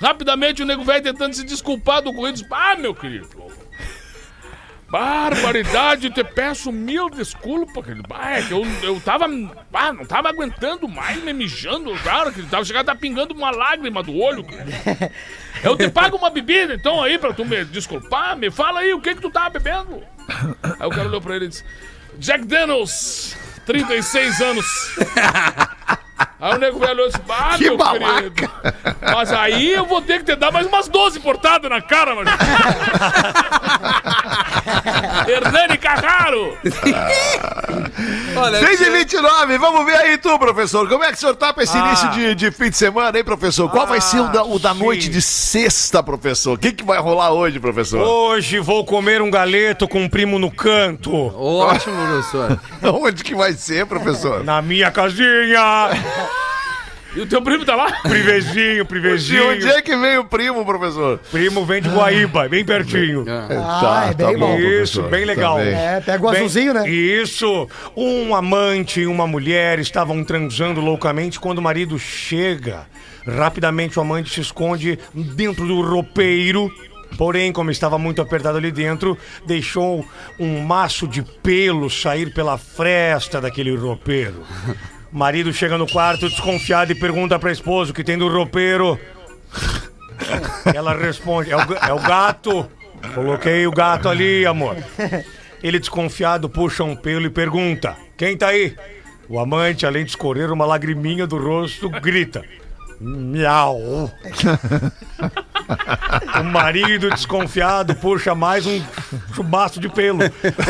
[0.00, 2.44] Rapidamente o nego velho tentando se desculpar do ocorrido.
[2.50, 3.28] Ah, meu querido.
[4.92, 8.06] Barbaridade, te peço mil desculpas, querido.
[8.10, 9.24] Ah, é que eu, eu tava.
[9.72, 13.50] Ah, não tava aguentando mais, me mijando, cara, que tava chegando a tá pingando uma
[13.50, 14.44] lágrima do olho.
[14.44, 14.70] querido.
[15.64, 18.36] Eu te pago uma bebida, então, aí, pra tu me desculpar.
[18.36, 20.02] Me fala aí, o que que tu tava bebendo?
[20.78, 21.64] Aí o cara olhou pra ele e disse:
[22.18, 24.96] Jack Daniels, 36 anos.
[26.40, 28.52] Aí o nego velho olhou disse: Ah, Que meu babaca." querido.
[29.00, 32.28] Mas aí eu vou ter que te dar mais umas 12 portadas na cara, mano.
[35.28, 36.56] Hernani Carraro.
[38.36, 40.88] Olha, 6 e 29 vamos ver aí tu, professor.
[40.88, 41.86] Como é que o senhor tá pra esse Ah.
[41.86, 43.68] início de, de fim de semana, hein, professor?
[43.70, 44.78] Qual vai ser o da, o da sim.
[44.80, 46.54] noite de sexta, professor?
[46.54, 48.00] O que, que vai rolar hoje, professor?
[48.00, 51.12] Hoje vou comer um galeto com um primo no canto.
[51.14, 52.60] Ótimo, professor.
[52.82, 54.42] Onde que vai ser, professor?
[54.44, 55.90] Na minha casinha.
[57.14, 57.92] E o teu primo tá lá?
[58.02, 59.50] Privezinho, De privezinho.
[59.50, 61.18] onde é que veio o primo, professor?
[61.30, 63.24] Primo vem de Guaíba, bem pertinho.
[63.28, 64.58] Ah, é bem bom.
[64.58, 65.10] Isso, professor.
[65.10, 65.58] bem legal.
[65.58, 65.74] Tá bem.
[65.74, 66.88] É, pega o Bem- azulzinho, né?
[66.88, 67.68] Isso.
[67.94, 72.86] Um amante e uma mulher estavam transando loucamente quando o marido chega.
[73.26, 76.70] Rapidamente o amante se esconde dentro do roupeiro.
[77.18, 80.02] Porém, como estava muito apertado ali dentro, deixou
[80.40, 84.42] um maço de pelo sair pela fresta daquele roupeiro.
[85.12, 88.98] Marido chega no quarto desconfiado e pergunta pra esposa o que tem do roupeiro.
[90.74, 92.66] Ela responde: é o, é o gato.
[93.14, 94.76] Coloquei o gato ali, amor.
[95.62, 98.74] Ele desconfiado puxa um pelo e pergunta: Quem tá aí?
[99.28, 102.42] O amante, além de escorrer uma lagriminha do rosto, grita:
[102.98, 104.10] Miau.
[106.40, 108.82] O marido desconfiado puxa mais um
[109.34, 110.20] chubaço de pelo.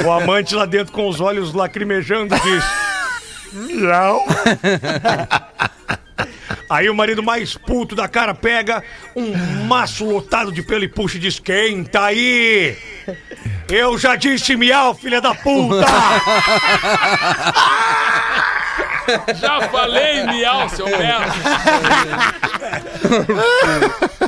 [0.04, 2.64] O amante lá dentro com os olhos lacrimejando diz:
[3.52, 4.24] Miau.
[6.68, 8.82] Aí o marido mais puto da cara pega
[9.14, 9.34] um
[9.66, 12.74] maço lotado de pelo e puxa e diz: Quem tá aí?
[13.68, 15.84] Eu já disse miau, filha da puta!
[19.34, 21.34] Já falei, miau, seu merda.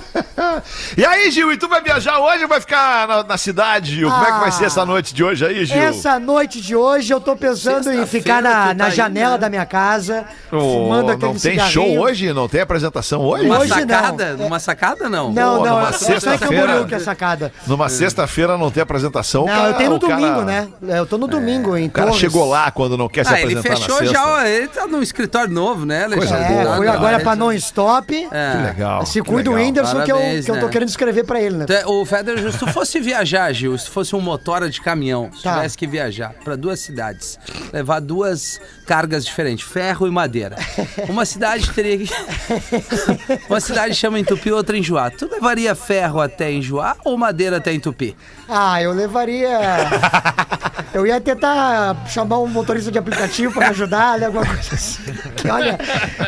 [0.97, 4.09] E aí, Gil, e tu vai viajar hoje ou vai ficar na, na cidade, Gil?
[4.11, 5.77] Como é que vai ser essa noite de hoje aí, Gil?
[5.83, 9.33] Essa noite de hoje eu tô pensando em ficar na, tu na tá janela indo,
[9.35, 9.39] né?
[9.39, 11.73] da minha casa, Ô, fumando aquele não tem cigarrinho.
[11.73, 12.33] show hoje?
[12.33, 13.45] Não tem apresentação hoje?
[13.47, 13.79] Uma Hoje não.
[13.79, 14.37] sacada?
[14.37, 15.33] Numa sacada, não?
[15.33, 16.87] Não, Pô, não, numa é só em sexta-feira.
[16.91, 17.53] É sacada.
[17.67, 19.47] Numa sexta-feira não tem apresentação.
[19.47, 20.69] Não, cara- eu tenho no o cara- domingo, né?
[20.83, 22.21] Eu tô no domingo, em O cara Torres.
[22.21, 24.15] chegou lá quando não quer se Ah, ele apresentar fechou na sexta.
[24.15, 26.55] já, ó, ele tá num escritório novo, né, Coisa Alexandre?
[26.65, 26.99] boa, É, fui cara.
[26.99, 28.29] agora pra non-stop.
[28.31, 28.53] É.
[28.53, 29.07] Que legal.
[29.07, 29.55] Se cuida o.
[29.55, 30.73] Whindersson que, eu, que eu tô né?
[30.73, 31.67] querendo escrever pra ele, né?
[31.87, 35.43] O Federer, se tu fosse viajar, Gil, se tu fosse um motora de caminhão, se
[35.43, 35.55] Tá.
[35.55, 37.39] tivesse que viajar pra duas cidades,
[37.73, 40.57] levar duas cargas diferentes, ferro e madeira.
[41.09, 42.09] Uma cidade teria que.
[43.49, 45.11] Uma cidade chama Entupi, outra Enjoar.
[45.11, 48.17] Tu levaria ferro até Enjoar ou madeira até Entupi?
[48.49, 49.59] Ah, eu levaria.
[50.93, 54.27] Eu ia tentar chamar um motorista de aplicativo pra me ajudar, né?
[54.27, 55.03] Alguma coisa assim.
[55.51, 55.79] Olha,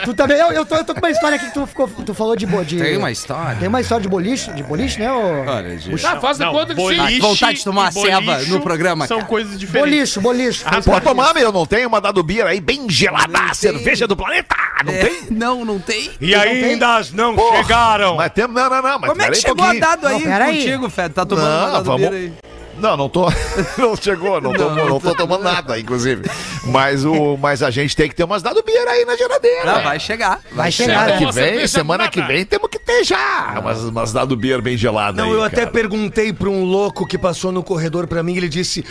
[0.05, 0.37] tu também.
[0.39, 2.47] Eu, eu, tô, eu tô com uma história aqui que tu, ficou, tu falou de,
[2.47, 2.79] bo- de.
[2.79, 3.57] Tem uma história.
[3.67, 5.13] Tem uma história de boliche, de boliche, né?
[5.13, 5.43] ô?
[5.45, 6.07] Olha, gente.
[6.07, 7.19] Ah, faz de Não, conta que sim.
[7.19, 9.29] vontade de tomar ceva no programa, São cara.
[9.29, 9.91] coisas diferentes.
[9.91, 10.63] Boliche, boliche.
[10.65, 14.55] Ah, Pode tomar, meu, não tem uma dado beer aí bem gelada, cerveja do planeta,
[14.85, 15.17] não É, tem?
[15.33, 16.13] não, não tem.
[16.21, 18.15] E ainda as não Porra, chegaram.
[18.15, 20.37] Mas tem, não, não, não, mas Como é que um chegou a dado aí Não,
[20.37, 20.59] aí.
[20.59, 21.13] contigo, Fed?
[21.13, 22.33] Tá tomando Não, uma dado vamos- beer aí.
[22.79, 23.27] Não, não tô.
[23.79, 26.23] Não chegou, não, tô, não tô tomando nada, inclusive.
[26.65, 29.65] Mas, o, mas a gente tem que ter umas dado beer aí na geladeira.
[29.65, 30.41] Não, vai chegar.
[30.53, 31.07] Vai chegar.
[31.07, 31.19] chegar.
[31.19, 34.77] Semana que vem, semana que vem temos que ter já umas, umas dado beer bem
[34.77, 35.71] gelada Não, aí, eu até cara.
[35.71, 38.85] perguntei pra um louco que passou no corredor pra mim, ele disse: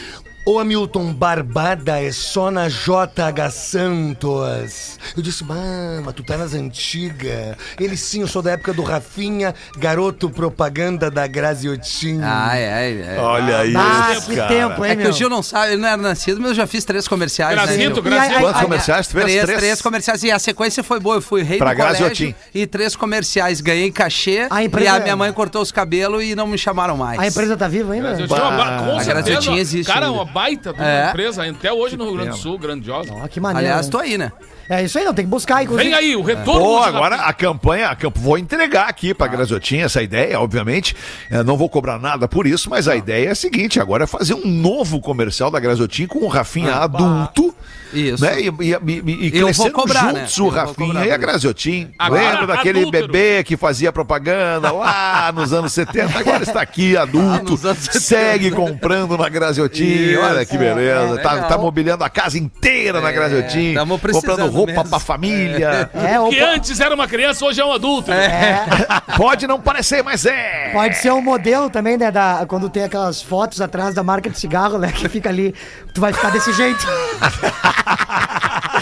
[0.47, 4.99] Ô Hamilton, barbada é só na JH Santos.
[5.17, 7.55] Eu disse, mama, tu tá nas antigas.
[7.79, 12.19] Ele sim, eu sou da época do Rafinha, garoto propaganda da Graziotin.
[12.21, 13.19] Ah, é, é.
[13.19, 14.47] Olha isso, Ah, que cara.
[14.47, 15.09] tempo, hein, É que meu?
[15.09, 17.55] o Gil não sabe, ele não era nascido, mas eu já fiz três comerciais.
[17.55, 18.03] né, Grazito, Gil?
[18.03, 18.39] Grazito.
[18.39, 19.25] Quantos Ai, comerciais tu fez?
[19.25, 20.23] Três, três, comerciais.
[20.23, 21.15] E a sequência foi boa.
[21.15, 22.35] Eu fui rei Pra do Graziotin.
[22.53, 23.61] e três comerciais.
[23.61, 26.95] Ganhei cachê A empresa- e a minha mãe cortou os cabelos e não me chamaram
[26.95, 27.19] mais.
[27.19, 28.13] A empresa tá viva ainda?
[28.27, 30.19] Ba- com a Graziotin existe Cara, ainda.
[30.21, 31.09] uma baita de uma É.
[31.09, 33.13] empresa, até hoje no Rio Grande do Sul, grandiosa.
[33.13, 33.69] Ó, que maneiro.
[33.69, 33.91] Aliás, né?
[33.91, 34.33] tô aí, né?
[34.69, 35.89] É isso aí, não, tem que buscar, inclusive.
[35.89, 38.17] Vem aí, o retorno Pô, agora a campanha, a camp...
[38.17, 40.95] vou entregar aqui pra Graziotinha essa ideia, obviamente.
[41.29, 44.07] Eu não vou cobrar nada por isso, mas a ideia é a seguinte: agora é
[44.07, 47.53] fazer um novo comercial da Graziotinha com o Rafinha adulto.
[47.93, 48.23] Isso.
[48.23, 48.41] Né?
[48.41, 50.19] E, e, e, e Eu vou crescendo cobrar, né?
[50.19, 51.17] juntos Eu o Rafinha cobrar e a.
[51.17, 51.91] Graziotin.
[52.09, 53.07] Lembra daquele adúltero.
[53.07, 56.19] bebê que fazia propaganda lá nos anos 70?
[56.19, 57.53] Agora está aqui, adulto.
[57.67, 57.99] anos 70.
[57.99, 60.15] Segue comprando na Graziotin.
[60.15, 61.19] Olha que beleza.
[61.19, 63.73] É, tá, tá mobiliando a casa inteira na É, Graziotin.
[63.73, 64.89] tamo precisando Comprando roupa mesmo.
[64.89, 65.89] pra família.
[65.93, 68.11] É, Que opa, antes era uma criança, hoje é um adulto.
[69.17, 70.71] Pode não parecer, mas é.
[70.73, 72.11] pode ser um modelo também, né?
[72.11, 74.91] Da, quando tem aquelas fotos atrás da marca de cigarro, né?
[74.91, 75.53] Que fica ali,
[75.93, 76.85] tu vai ficar desse jeito.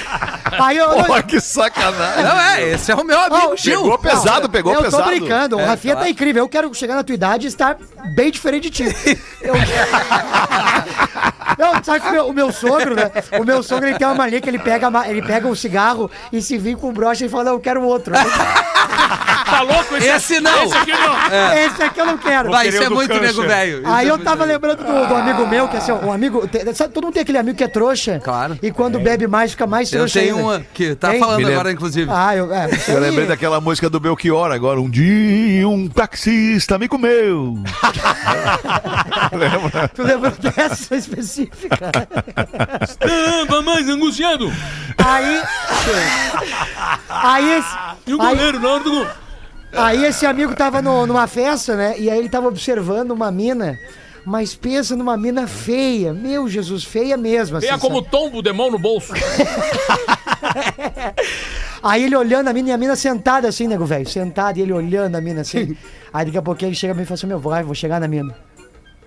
[0.60, 0.90] Aí eu.
[0.90, 2.24] Porra, que sacanagem.
[2.24, 3.82] Não, é, esse é o meu amigo Não, Gil.
[3.82, 5.04] Pegou pesado, pegou eu pesado.
[5.04, 6.08] tô brincando, o É, Rafinha claro.
[6.08, 6.44] tá incrível.
[6.44, 7.78] Eu quero chegar na tua idade e estar
[8.16, 9.18] bem diferente de ti.
[9.42, 9.54] Eu...
[11.58, 13.12] Não, sabe que o meu, o meu sogro, né?
[13.40, 16.42] O meu sogro ele tem uma mania que ele pega, ele pega um cigarro e
[16.42, 18.14] se vir com brocha e fala, não, eu quero outro.
[19.54, 19.96] Tá louco?
[19.98, 20.64] Esse não.
[20.64, 21.54] Esse aqui não.
[21.56, 22.50] Esse aqui eu não quero.
[22.52, 23.26] Vai querer ser o do muito câncer.
[23.26, 23.80] nego velho.
[23.82, 26.50] Isso Aí é eu tava lembrando do, do amigo meu, que assim, um amigo.
[26.74, 28.20] sabe, todo mundo tem aquele amigo que é trouxa.
[28.24, 28.58] Claro.
[28.62, 30.20] E quando bebe mais, fica mais Eu trouxa.
[30.20, 30.48] tenho ainda.
[30.48, 31.20] uma que tá Tem?
[31.20, 32.10] falando agora, inclusive.
[32.12, 32.54] Ah, eu.
[32.54, 34.80] É, isso Eu aí- lembrei daquela música do Belchior agora.
[34.82, 37.58] Um dia um taxista me comeu.
[39.32, 39.88] Lembra?
[39.90, 41.92] Tu lembrou dessa específica?
[43.48, 44.52] Tava mais angustiado.
[44.98, 45.42] Aí.
[47.10, 47.68] Aí esse.
[48.08, 49.08] E o aí- goleiro na hora do gol.
[49.76, 51.96] Aí esse amigo tava no- numa festa, né?
[51.98, 53.80] E aí ele tava observando uma mina.
[54.26, 56.14] Mas pensa numa mina feia.
[56.14, 57.58] Meu Jesus, feia mesmo.
[57.58, 58.08] Assim, Tenha como sabe?
[58.10, 59.12] tombo de mão no bolso.
[61.82, 64.08] Aí ele olhando a mina e a mina sentada assim, nego velho.
[64.08, 65.76] Sentada e ele olhando a mina assim.
[66.14, 68.00] aí daqui a pouquinho ele chega pra mim e fala assim: Meu, vai, vou chegar
[68.00, 68.34] na mina.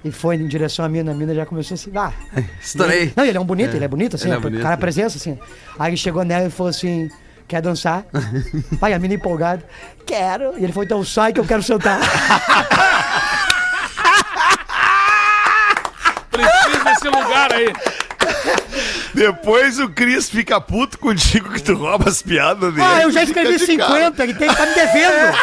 [0.05, 1.13] E foi em direção à mina.
[1.13, 2.13] A mina já começou assim: Ah.
[2.61, 3.13] Estourei.
[3.17, 4.63] Não, ele é um bonito, ele é bonito, assim, Ele é o bonito.
[4.63, 5.39] cara presença, assim.
[5.79, 7.09] Aí ele chegou nela e falou assim:
[7.49, 8.05] Quer dançar?
[8.81, 9.65] Pai, a mina empolgada.
[10.05, 10.55] Quero.
[10.59, 11.99] E ele falou: Então sai que eu quero sentar.
[16.31, 17.73] Preciso desse lugar aí.
[19.15, 22.87] Depois o Cris fica puto contigo que tu rouba as piadas dele.
[22.87, 24.11] ah, eu já escrevi de cara.
[24.11, 25.37] 50, ele tem que tá me devendo.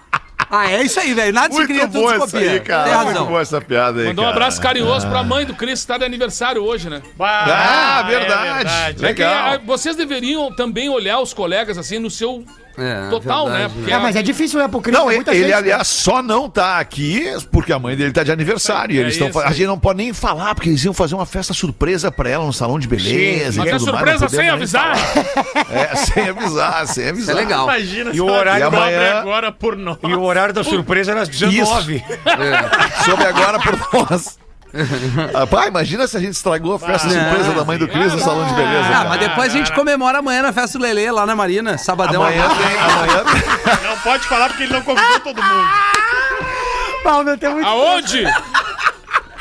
[0.50, 1.32] Ah, é isso aí, velho.
[1.32, 2.50] Nada se Muito cria, tudo se copia.
[2.52, 2.84] aí, cara.
[2.84, 3.26] Tem Muito razão.
[3.26, 4.36] boa essa piada aí, Mandou um cara.
[4.36, 7.02] abraço carinhoso pra mãe do Cris, que tá de aniversário hoje, né?
[7.18, 8.70] Ah, é verdade.
[8.70, 9.54] É que, Legal.
[9.54, 12.44] ah, vocês deveriam também olhar os colegas assim no seu
[12.78, 13.62] É, total, verdade.
[13.64, 13.70] né?
[13.74, 14.94] Porque É, mas é difícil, né, pro Cris?
[14.96, 15.56] Não, ele, muita ele, gente, né?
[15.56, 18.94] aliás, só não tá aqui porque a mãe dele tá de aniversário.
[18.94, 20.92] E É eles estão isso fa- A gente não pode nem falar, porque eles iam
[20.94, 23.60] fazer uma festa surpresa pra ela no salão de beleza.
[23.62, 24.96] E tudo mais, surpresa não sem avisar.
[25.70, 27.34] É, sem avisar, sem Isso é avisar.
[27.36, 27.64] legal.
[27.64, 29.96] Imagina E o horário da descobre manhã- agora por nós.
[30.02, 32.04] E o horário da surpresa era às 19.
[33.04, 33.78] Soube agora por
[34.10, 34.38] nós.
[35.34, 38.18] Ah, pá, imagina se a gente estragou a festa surpresa da mãe do Cris no
[38.18, 38.88] salão de beleza.
[38.88, 39.08] Ah, cara.
[39.08, 42.22] mas depois a gente comemora amanhã na festa do Lelê, lá na Marina, sabadão.
[42.22, 42.78] Amanhã tem.
[42.80, 43.24] Amanhã
[43.82, 45.68] Não pode falar porque ele não convidou todo mundo.
[47.02, 47.66] Pau, meu, tem muito...
[47.66, 48.24] Aonde?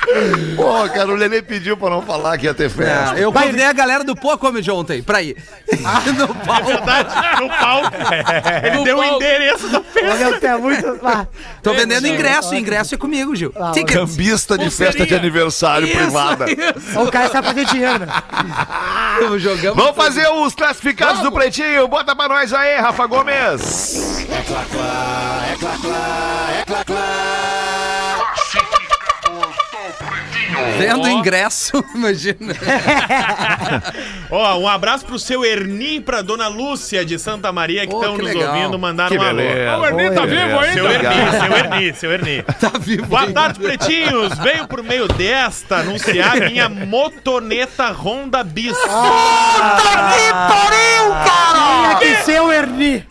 [0.55, 3.17] Pô, cara, o Lelê pediu pra não falar que ia ter festa.
[3.19, 5.35] É, eu convidei a galera do Pô Comedy ontem pra ir.
[6.17, 6.65] no palco.
[6.65, 7.91] Verdade, no palco.
[8.63, 10.15] Ele No deu o endereço da festa.
[10.29, 10.85] Meu, tem muito...
[11.05, 11.27] Ah,
[11.61, 13.53] Tô vendendo ingresso, o ingresso é comigo, Gil.
[13.55, 13.95] Ah, Tickets.
[13.95, 14.91] Cambista de Pulseirinha.
[14.93, 16.45] festa de aniversário privada.
[16.95, 18.07] o cara sabe fazer dinheiro, né?
[19.37, 19.77] Jogamos.
[19.77, 21.87] Vamos fazer os classificados do Pretinho.
[21.87, 24.15] Bota pra nós aí, Rafa Gomes.
[30.77, 32.53] Vendo ingresso, imagina.
[34.31, 38.15] Ó, um abraço pro seu Erni e pra dona Lúcia de Santa Maria que estão
[38.15, 38.53] que nos legal.
[38.55, 39.37] ouvindo, mandaram Que um alô.
[39.37, 39.77] beleza.
[39.77, 40.73] O Ernie tá Oi, vivo ainda?
[40.73, 42.43] Seu Erni, seu Erni, seu Erni.
[42.43, 43.33] Tá vivo Boa ainda.
[43.33, 44.37] tarde, pretinhos.
[44.39, 48.75] Veio por meio desta anunciar minha motoneta Honda Bis.
[50.79, 53.05] Tinha que ser o Erni.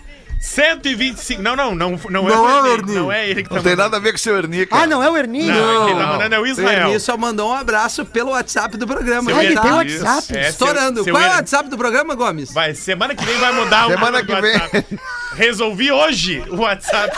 [0.45, 1.41] 125.
[1.43, 2.73] Não, não, não, não, Não é é o o Erni.
[2.75, 2.95] Erni.
[2.95, 3.91] Não é ele que tá Não tem mandando.
[3.91, 4.83] nada a ver com o seu Erni, cara.
[4.83, 5.45] Ah, não é o Erni?
[5.47, 6.09] Não, quem tá Não.
[6.13, 6.81] mandando é o O Israel.
[6.89, 9.31] Ernie só mandou um abraço pelo WhatsApp do programa.
[9.31, 9.77] Seu Ah, ele tá tem o.
[9.77, 10.37] WhatsApp.
[10.37, 10.95] É, Estourando.
[10.97, 11.31] seu- seu Qual é o.
[11.31, 12.53] WhatsApp do programa, Gomes?
[12.53, 14.53] Vai, semana que vem vai mudar o Semana número do que vem.
[14.61, 14.99] WhatsApp.
[15.35, 17.17] Resolvi hoje o WhatsApp.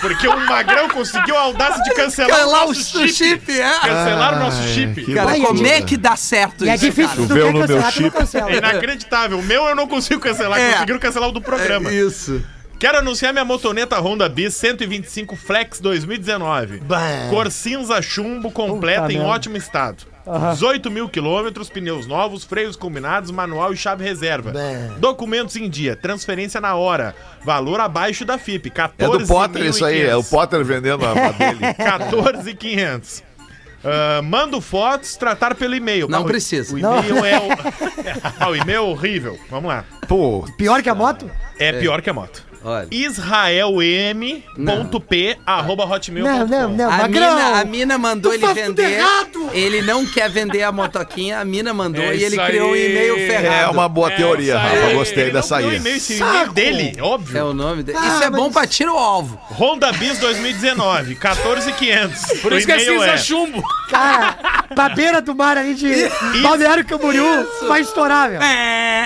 [0.00, 3.60] Porque o Magrão conseguiu a audácia de cancelar o Calar o nosso chip, chip.
[3.60, 3.70] é.
[3.80, 5.14] Cancelar o nosso chip.
[5.14, 7.22] Cara, como é é que dá certo E é isso, difícil, cara?
[7.22, 8.18] se tu quer no meu cancelar, tu não chip.
[8.18, 8.50] cancela.
[8.50, 9.38] É inacreditável.
[9.38, 10.72] O meu eu não consigo cancelar, É.
[10.72, 11.88] conseguiram cancelar o do programa.
[11.88, 12.44] É Isso.
[12.82, 16.78] Quero anunciar minha motoneta Honda Bis 125 Flex 2019.
[16.78, 16.98] Bah.
[17.30, 19.30] Cor cinza chumbo, completa Puta em merda.
[19.32, 20.04] ótimo estado.
[20.52, 24.50] 18 mil quilômetros, pneus novos, freios combinados, manual e chave reserva.
[24.50, 24.96] Bah.
[24.98, 27.14] Documentos em dia, transferência na hora.
[27.44, 31.12] Valor abaixo da FIP, É 14 do Potter isso aí, é o Potter vendendo a,
[31.12, 31.60] a dele.
[31.74, 33.22] 14,500.
[33.84, 36.08] Ah, mando fotos, tratar pelo e-mail.
[36.08, 36.74] Não Ah, o- precisa.
[36.74, 37.42] O e-mail é o.
[38.40, 39.38] Ah, o e-mail é horrível.
[39.48, 39.84] Vamos lá.
[40.08, 41.30] Pô, Pior que a moto?
[41.60, 42.50] É, pior que a moto.
[42.64, 42.86] Olha.
[44.12, 45.82] israelm.p arroba.
[46.12, 46.88] Não, não, não.
[46.90, 47.34] A Magrão.
[47.34, 48.98] mina, a mina mandou ele vender.
[48.98, 49.50] errado.
[49.52, 52.74] Ele não quer vender a motoquinha, a mina mandou É e ele isso criou um
[52.74, 52.90] aí.
[52.90, 53.64] e-mail ferrado.
[53.64, 54.86] é uma boa teoria, Essa Rafa.
[54.86, 54.94] aí.
[54.94, 55.76] Gostei Ele dessa não deu aí.
[55.76, 57.38] e-mail, esse e-mail dele, óbvio.
[57.38, 57.98] É o nome dele.
[58.00, 59.38] Ah, Isso é bom pra tiro alvo.
[59.50, 62.40] Honda Bis 2019, 14,500.
[62.40, 63.62] Por O isso que é cinza chumbo.
[63.90, 64.36] Cara,
[64.74, 65.90] pra beira do mar ali de
[66.42, 68.42] Balneário Camboriú, vai estourar, velho.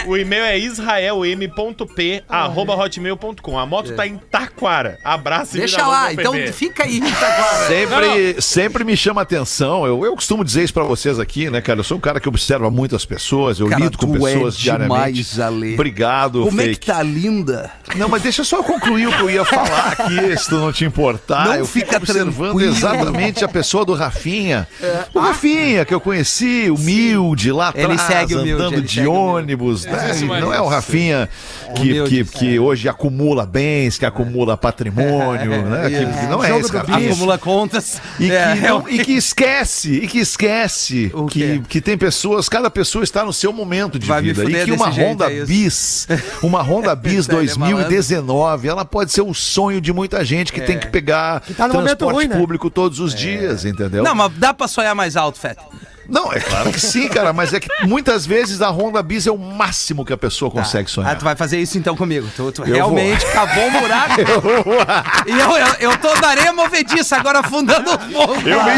[0.07, 3.59] O e-mail é israelm.p arroba hotmail.com.
[3.59, 4.99] A moto tá em Taquara.
[5.05, 6.53] Abraço e Deixa lá, então PB.
[6.53, 7.01] fica aí.
[7.01, 9.87] Tá Sempre, sempre me chama atenção.
[9.87, 11.81] Eu, eu costumo dizer isso pra vocês aqui, né, cara?
[11.81, 15.23] Eu sou um cara que observa muitas pessoas, eu Cara, lido com é pessoas diariamente.
[15.23, 15.75] demais, Ale.
[15.75, 16.81] Obrigado, Como é fake.
[16.81, 17.71] que tá linda?
[17.97, 20.73] Não, mas deixa eu só concluir o que eu ia falar aqui, se tu não
[20.73, 21.47] te importar.
[21.47, 24.67] Não eu fico fica observando exatamente a pessoa do Rafinha.
[25.15, 29.07] O Rafinha, que eu conheci, humilde, lá Ele atrás, segue humilde, andando ele de segue
[29.07, 29.86] ônibus.
[29.91, 30.11] Né?
[30.11, 30.71] isso, Não é o isso.
[30.71, 31.29] Rafinha
[31.75, 35.89] que, Humilde, que, que hoje acumula bens, que acumula patrimônio, né?
[35.91, 37.09] Que, que não é esse Rafinha.
[37.11, 38.01] Acumula contas.
[38.19, 42.49] E, É, que não- e que esquece, e que esquece O que, que tem pessoas,
[42.49, 44.45] cada pessoa está no seu momento de Vai vida.
[44.45, 45.47] E que uma jeito, Honda é isso.
[45.47, 46.09] Bis,
[46.43, 50.53] uma Honda Bis Tá, ele é 2019, ela pode ser o sonho de muita gente
[50.53, 52.37] que tem que pegar tá no momento transporte ruim, né?
[52.37, 54.03] público todos os dias, entendeu?
[54.03, 55.63] Não, mas dá pra sonhar mais alto, Feta.
[56.09, 59.31] Não, é claro que sim, cara, mas é que muitas vezes a Honda Bis é
[59.31, 61.13] o máximo que a pessoa consegue sonhar.
[61.13, 62.29] Ah, tu vai fazer isso então comigo.
[62.37, 64.21] Tu, tu Eu realmente cavou um buraco.
[65.27, 68.47] e eu, eu, eu tô na areia movediça, agora afundando os fogos.
[68.47, 68.73] Eu me...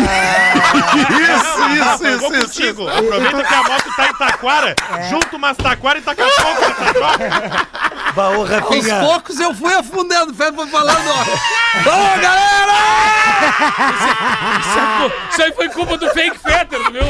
[1.22, 2.88] isso, Rafa, isso, eu vou isso, isso, contigo.
[2.88, 4.74] Aproveita que a moto tá em Taquara,
[5.10, 7.68] junta umas Taquara e taca fogo nessa troca.
[8.14, 10.32] Baú, Aos poucos eu fui afundando.
[10.32, 11.22] O Feta foi falando, ó.
[11.88, 12.78] Ô, galera!
[15.30, 17.02] Isso aí foi culpa do fake Fetter, viu?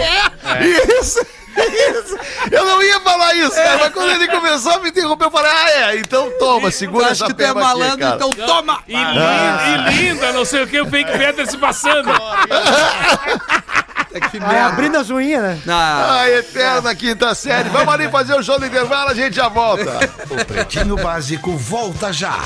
[1.00, 1.20] Isso!
[1.58, 2.16] Isso!
[2.52, 5.50] Eu não ia falar isso, cara, mas quando ele começou a me interromper, eu falei,
[5.50, 8.78] ah, é, então toma, segura acha essa que tu é malandro, aqui, então toma!
[8.86, 12.10] E, linda, e linda, não sei o que, o fake Fetter se passando.
[14.12, 14.66] É que merda.
[14.66, 15.60] abrindo as unhas, né?
[15.68, 17.68] Ah, A eterna quinta série.
[17.68, 19.98] Vamos ali fazer o show do intervalo, a gente já volta.
[20.30, 22.38] O Pretinho Básico volta já.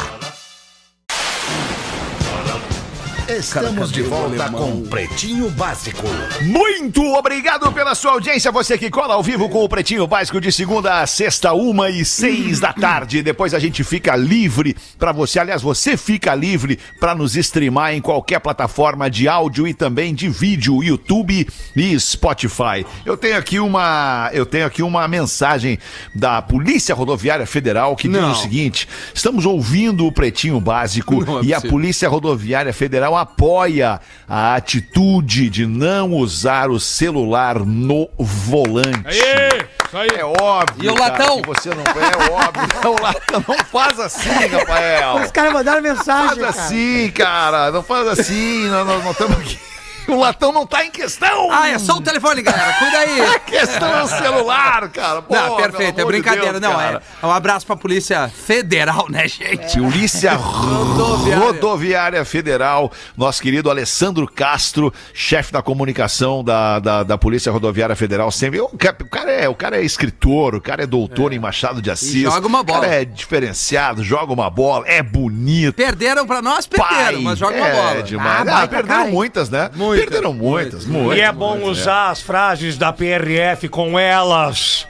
[3.28, 6.02] Estamos de volta com Pretinho Básico.
[6.42, 8.50] Muito obrigado pela sua audiência.
[8.50, 12.04] Você que cola ao vivo com o Pretinho Básico de segunda a sexta, uma e
[12.04, 13.22] seis da tarde.
[13.22, 15.38] Depois a gente fica livre para você.
[15.38, 20.28] Aliás, você fica livre para nos streamar em qualquer plataforma de áudio e também de
[20.28, 22.84] vídeo, YouTube e Spotify.
[23.06, 25.78] Eu tenho aqui uma, eu tenho aqui uma mensagem
[26.12, 28.32] da Polícia Rodoviária Federal que diz Não.
[28.32, 31.62] o seguinte: estamos ouvindo o Pretinho Básico é e a.
[31.62, 39.02] Polícia Rodoviária Federal apoia a atitude de não usar o celular no volante.
[39.04, 40.08] Aê, isso aí.
[40.16, 40.84] É óbvio.
[40.84, 41.42] E o cara, latão?
[41.44, 42.62] você não é óbvio.
[42.90, 45.16] o latão não faz assim, Rafael.
[45.16, 46.66] Os caras mandaram Não mensagem, faz cara.
[46.66, 47.70] assim, cara.
[47.70, 48.68] Não faz assim.
[48.68, 49.71] Nós estamos aqui.
[50.08, 51.50] O latão não tá em questão.
[51.52, 52.72] ah, é só o telefone, galera.
[52.74, 53.20] Cuida aí.
[53.34, 55.22] A questão é o celular, cara.
[55.22, 56.60] Pô, Não, perfeito, é amor de brincadeira.
[56.60, 57.02] Deus, não, cara.
[57.22, 59.78] é, é um abraço pra Polícia Federal, né, gente?
[59.78, 60.32] Polícia
[60.82, 61.44] Rodoviária.
[61.46, 68.30] Rodoviária Federal, nosso querido Alessandro Castro, chefe da comunicação da, da, da Polícia Rodoviária Federal,
[68.30, 68.60] sempre.
[68.60, 71.80] O ca- o cara, é, o cara é escritor, o cara é doutor em Machado
[71.80, 72.22] de Assis.
[72.22, 72.78] joga uma bola.
[72.78, 75.74] O cara é diferenciado, joga uma bola, é bonito.
[75.74, 78.02] Perderam pra nós, perderam, Pai, mas joga é uma bola.
[78.02, 78.48] demais.
[78.48, 79.70] Ah, Ah, perderam cara, muitas, né?
[79.74, 79.91] Muitas.
[79.92, 81.18] Muitas, Perderam muitas, muitas.
[81.18, 84.86] E é bom usar as frases da PRF com elas.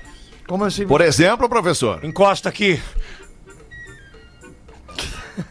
[0.47, 0.87] Como assim?
[0.87, 2.05] Por exemplo, professor.
[2.05, 2.81] Encosta aqui.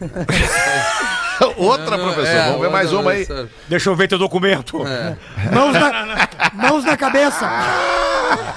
[1.56, 2.26] Outra, professor.
[2.26, 3.26] É, Vamos ver mais uma aí.
[3.68, 4.78] Deixa eu ver teu documento.
[5.52, 7.50] Mãos na, mãos na cabeça.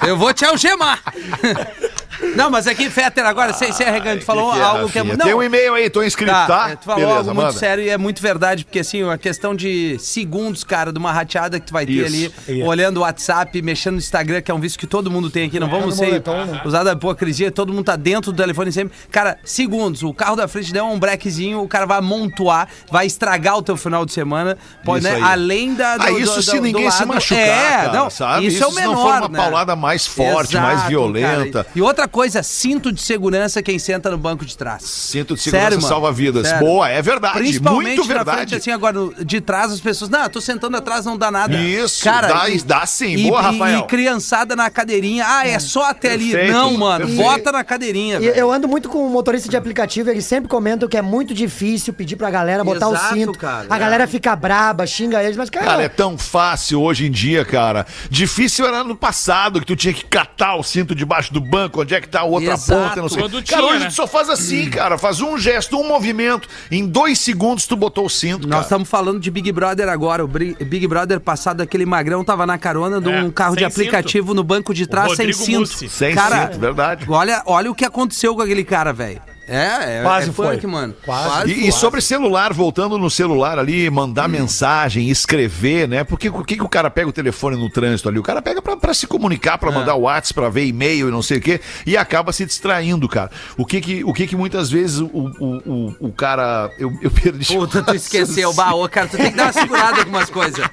[0.06, 1.02] Eu vou te algemar.
[2.34, 5.02] Não, mas aqui, Fetter, agora, sem ser arregante, falou Que que é, algo que é
[5.02, 5.22] muito.
[5.22, 6.68] Tem Não, um e-mail aí, tô inscrito, tá?
[6.70, 9.96] é, tu falou algo muito sério e é muito verdade, porque assim, a questão de
[9.98, 12.06] segundos, cara, de uma rateada que tu vai ter Isso.
[12.06, 12.66] ali, Isso.
[12.68, 15.58] olhando o WhatsApp, mexendo no Instagram, que é um vício que todo mundo tem aqui,
[15.60, 16.62] não vamos no ser moletom, né?
[16.64, 18.96] usar da hipocrisia, todo mundo tá dentro do telefone sempre.
[19.10, 23.56] Cara, segundos, o carro da frente deu um brequezinho, o cara vai amontoar, vai estragar
[23.58, 25.16] o teu final de semana, pode, Isso né?
[25.16, 25.32] aí.
[25.32, 25.96] Além da.
[26.00, 28.46] Ah, isso se ninguém se machucar, é, cara, não, sabe?
[28.46, 29.38] Isso, é o Isso se menor, não for uma né?
[29.38, 31.64] paulada mais forte, mais violenta.
[31.64, 31.66] cara.
[31.74, 34.82] E outra coisa, cinto de segurança quem senta no banco de trás.
[34.82, 36.46] Cinto de segurança Sério, salva vidas.
[36.46, 36.66] Sério.
[36.66, 37.38] Boa, é verdade.
[37.38, 38.36] Principalmente muito na verdade.
[38.38, 41.56] frente, assim, agora de trás as pessoas, não, eu tô sentando atrás, não dá nada.
[41.56, 43.16] Isso, Cara, dá- e- dá sim.
[43.16, 43.78] E, Boa, e- Rafael.
[43.80, 46.30] E criançada na cadeirinha, ah, é só até ali.
[46.32, 47.22] Perfeito, não, mano, perfeito.
[47.22, 48.34] bota na cadeirinha, E velho.
[48.36, 51.92] eu ando muito com o motorista de aplicativo, eles sempre comentam que é muito difícil
[51.94, 53.38] pedir pra galera botar Exato, o cinto.
[53.38, 53.78] cara, a é.
[53.78, 57.86] galera fica braba, xinga eles, mas, cara, Cara, é tão fácil hoje em dia, cara.
[58.10, 61.94] Difícil era no passado, que tu tinha que catar o cinto debaixo do banco, onde
[61.94, 62.82] é que tá a outra Exato.
[62.88, 63.22] ponta, não sei.
[63.22, 63.86] Quando cara, tinha, hoje né?
[63.86, 64.98] tu só faz assim, cara.
[64.98, 66.48] Faz um gesto, um movimento.
[66.70, 70.24] Em dois segundos tu botou o cinto, Nós estamos falando de Big Brother agora.
[70.24, 74.34] O Big Brother passado, aquele magrão tava na carona de um É, carro de aplicativo
[74.34, 75.60] no banco de trás sem cinto.
[75.60, 75.88] Mussi.
[75.88, 77.06] Sem cara, cinto, verdade.
[77.08, 79.20] Olha, olha o que aconteceu com aquele cara, velho.
[79.48, 80.56] É, é, Quase é foi.
[80.56, 80.94] punk, mano.
[81.04, 81.52] Quase.
[81.52, 86.02] E, e sobre celular, voltando no celular ali, mandar mensagem, escrever, né?
[86.02, 88.18] Porque o que, que o cara pega o telefone no trânsito ali?
[88.18, 91.22] O cara pega pra, pra se comunicar, pra mandar WhatsApp, pra ver e-mail e não
[91.22, 93.30] sei o quê, e acaba se distraindo, cara.
[93.56, 96.70] O que que, o que, que muitas vezes o, o, o, o cara.
[96.78, 97.54] Eu, eu perdi.
[97.54, 98.52] Puta, tu esqueceu.
[98.52, 100.64] Bah, ô, cara, tu tem que dar uma segurada com umas coisas.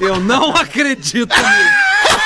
[0.00, 2.19] Eu não acredito nisso.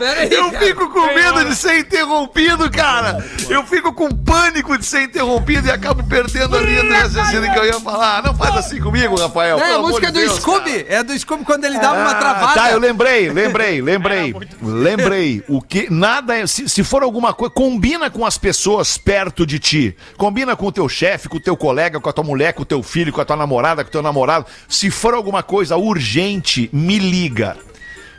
[0.00, 0.64] Aí, Eu cara.
[0.66, 3.24] fico com medo de ser interrompido, cara.
[3.48, 7.58] Eu fico com pânico de ser interrompido e acabo perdendo a linha do raciocínio que
[7.58, 8.22] eu ia falar.
[8.22, 9.58] Não faz assim comigo, Rafael.
[9.58, 10.84] Não, é a música de do Deus, Scooby.
[10.84, 10.94] cara.
[11.00, 12.54] É do Scooby quando ele dava uma Ah, travada.
[12.54, 14.34] Tá, eu lembrei, lembrei, lembrei.
[14.62, 15.42] Lembrei.
[15.48, 19.58] O que nada é, se, se for alguma coisa, combina com as pessoas perto de
[19.58, 19.96] ti.
[20.16, 22.66] Combina com o teu chefe, com o teu colega, com a tua mulher, com o
[22.66, 24.46] teu filho, com a tua namorada, com o teu namorado.
[24.68, 27.56] Se for alguma coisa urgente, me liga.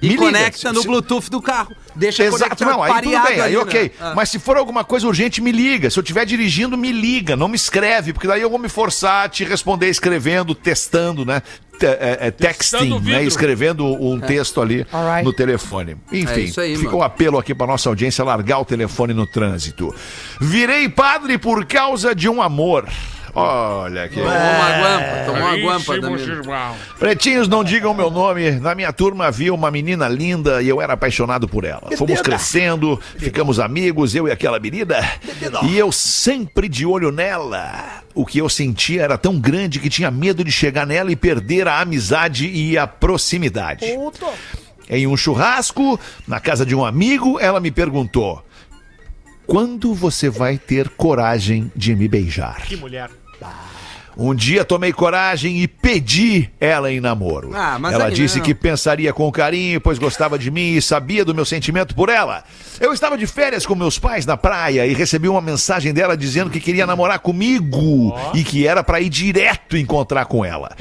[0.01, 0.23] E Me liga.
[0.25, 1.75] conecta no Se- Bluetooth do carro.
[1.95, 3.81] Deixa Exato, não, aí tudo bem, aí ali, ok.
[3.83, 3.91] né?
[3.99, 4.13] Ah.
[4.15, 5.89] Mas se for alguma coisa urgente, me liga.
[5.89, 9.25] Se eu estiver dirigindo, me liga, não me escreve, porque daí eu vou me forçar
[9.25, 11.41] a te responder escrevendo, testando, né?
[11.81, 13.23] É, é, texting, né?
[13.23, 15.23] Escrevendo um texto ali Alright.
[15.23, 15.95] no telefone.
[16.11, 19.93] Enfim, É aí, fica o apelo aqui para nossa audiência largar o telefone no trânsito.
[20.41, 22.85] Virei padre por causa de um amor.
[23.33, 24.15] Olha que.
[24.15, 26.75] Tomou uma guampa, tomou uma guampa.
[26.97, 28.51] Pretinhos, não digam meu nome.
[28.51, 31.89] Na minha turma havia uma menina linda e eu era apaixonado por ela.
[31.97, 34.97] Fomos crescendo, ficamos amigos, eu e aquela menina.
[35.63, 38.03] E eu sempre de olho nela.
[38.13, 41.67] O que eu sentia era tão grande que tinha medo de chegar nela e perder
[41.67, 43.85] a amizade e a proximidade.
[44.89, 48.43] Em um churrasco, na casa de um amigo, ela me perguntou:
[49.45, 52.63] Quando você vai ter coragem de me beijar?
[52.65, 53.09] Que mulher.
[54.19, 57.51] Um dia tomei coragem e pedi ela em namoro.
[57.53, 58.45] Ah, ela disse não.
[58.45, 62.43] que pensaria com carinho, pois gostava de mim e sabia do meu sentimento por ela.
[62.81, 66.49] Eu estava de férias com meus pais na praia e recebi uma mensagem dela dizendo
[66.49, 70.75] que queria namorar comigo e que era para ir direto encontrar com ela.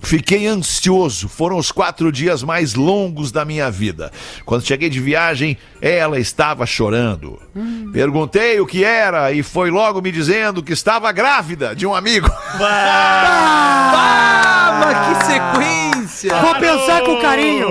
[0.00, 1.28] Fiquei ansioso.
[1.28, 4.12] Foram os quatro dias mais longos da minha vida.
[4.44, 7.38] Quando cheguei de viagem, ela estava chorando.
[7.92, 12.26] Perguntei o que era e foi logo me dizendo que estava grávida de um amigo.
[12.58, 16.34] Ah, mas que sequência!
[16.40, 17.68] Vou pensar com carinho.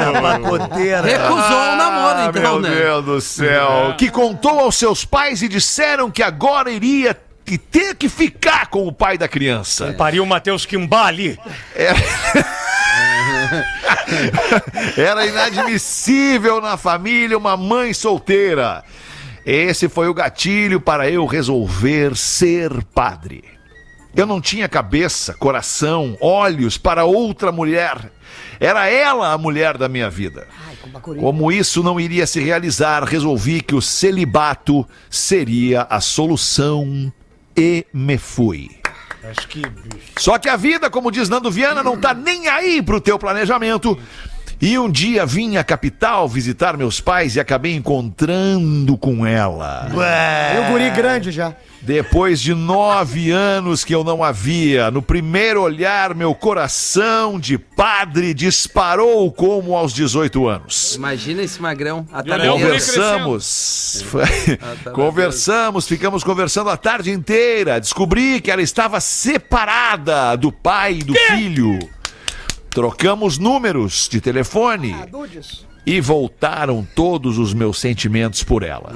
[0.00, 1.02] Ah, pacoteira.
[1.02, 2.70] Recusou o namoro, Ah, então, meu né?
[2.70, 3.94] Deus do céu.
[3.96, 7.16] Que contou aos seus pais e disseram que agora iria
[7.70, 9.94] ter que ficar com o pai da criança.
[9.96, 11.38] Pariu o Matheus Kimbali.
[14.96, 18.84] Era inadmissível na família uma mãe solteira.
[19.44, 23.44] Esse foi o gatilho para eu resolver ser padre.
[24.16, 28.12] Eu não tinha cabeça, coração, olhos para outra mulher.
[28.60, 30.46] Era ela a mulher da minha vida.
[31.18, 37.12] Como isso não iria se realizar, resolvi que o celibato seria a solução
[37.56, 38.83] e me fui.
[39.30, 40.12] Acho que, bicho.
[40.18, 43.98] Só que a vida, como diz Nando Viana, não tá nem aí pro teu planejamento.
[44.60, 49.88] E um dia vim à capital visitar meus pais e acabei encontrando com ela.
[50.54, 51.54] E o guri grande já.
[51.84, 57.58] Depois de nove anos que eu não a via, no primeiro olhar, meu coração de
[57.58, 60.94] padre disparou como aos 18 anos.
[60.94, 62.06] Imagina esse magrão.
[62.52, 64.02] Conversamos.
[64.82, 67.78] tá Conversamos, ficamos conversando a tarde inteira.
[67.78, 71.78] Descobri que ela estava separada do pai e do filho.
[72.70, 75.66] Trocamos números de telefone Dudes.
[75.86, 78.92] E voltaram todos os meus sentimentos por ela.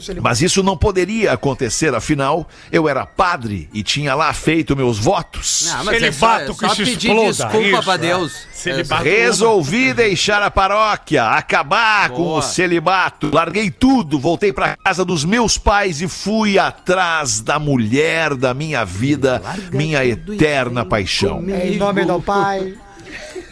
[0.00, 0.22] Celibato.
[0.22, 5.68] Mas isso não poderia acontecer, afinal, eu era padre e tinha lá feito meus votos.
[5.72, 7.98] Ah, mas é só, Celibato é que só se pedir exploda, desculpa isso, pra é.
[7.98, 8.46] Deus.
[8.52, 9.02] Celibato.
[9.04, 12.38] Resolvi deixar a paróquia, acabar com Boa.
[12.38, 13.30] o celibato.
[13.32, 18.84] Larguei tudo, voltei pra casa dos meus pais e fui atrás da mulher da minha
[18.84, 21.36] vida, minha tudo e eterna paixão.
[21.36, 21.58] comigo.
[21.58, 22.74] Em nome do pai.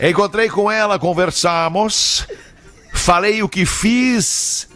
[0.00, 2.26] Encontrei com ela, conversamos,
[3.06, 4.66] falei o que fiz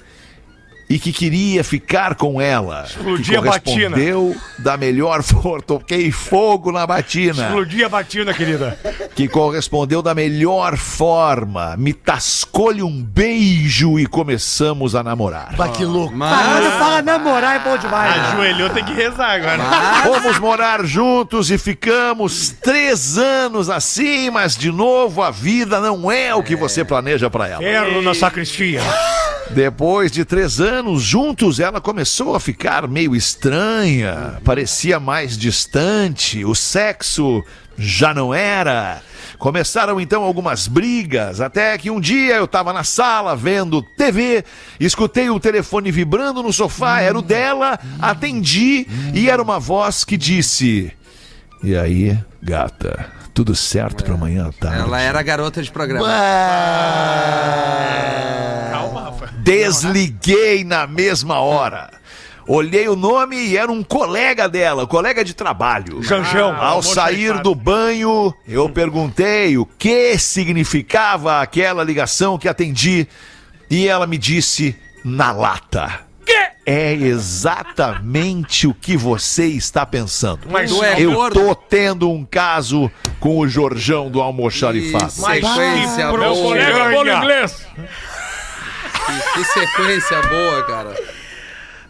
[0.90, 2.82] e que queria ficar com ela.
[2.84, 3.90] Explodir que a batina.
[3.96, 5.62] correspondeu da melhor forma.
[5.62, 7.44] Toquei fogo na batina.
[7.46, 8.76] Explodir a batina, querida.
[9.14, 11.76] Que correspondeu da melhor forma.
[11.76, 15.54] Me tascou-lhe um beijo e começamos a namorar.
[15.56, 16.12] Bah, que louco.
[16.16, 18.16] Mas, fala namorar é bom demais.
[18.16, 18.22] né?
[18.32, 19.62] Ajoelhou, tem que rezar agora.
[20.02, 26.34] Fomos morar juntos e ficamos três anos assim, mas de novo a vida não é
[26.34, 27.62] o que você planeja pra ela.
[27.62, 28.80] Ferro na sacristia.
[29.50, 36.54] Depois de três anos juntos, ela começou a ficar meio estranha, parecia mais distante, o
[36.54, 37.44] sexo
[37.76, 39.02] já não era.
[39.38, 44.44] Começaram então algumas brigas, até que um dia eu tava na sala vendo TV,
[44.78, 50.16] escutei o telefone vibrando no sofá, era o dela, atendi e era uma voz que
[50.18, 50.92] disse:
[51.62, 54.80] E aí, gata, tudo certo pra amanhã à tarde?
[54.80, 56.06] ela era garota de programa.
[58.70, 59.09] Calma, Rafa.
[59.50, 61.90] Desliguei na mesma hora.
[62.46, 66.02] Olhei o nome e era um colega dela, colega de trabalho.
[66.02, 66.54] Janjão.
[66.56, 73.06] Ao amor sair do banho, eu perguntei o que significava aquela ligação que atendi
[73.70, 74.74] e ela me disse
[75.04, 76.00] na lata.
[76.66, 80.40] É exatamente o que você está pensando.
[80.48, 85.12] Mas Tu é Eu tô tendo um caso com o Jorjão do almoxarifado.
[85.12, 86.42] Que Mas- boa.
[86.48, 87.18] Colega bolo Piranha.
[87.18, 87.66] inglês.
[89.34, 90.94] Que, sequência boa, cara.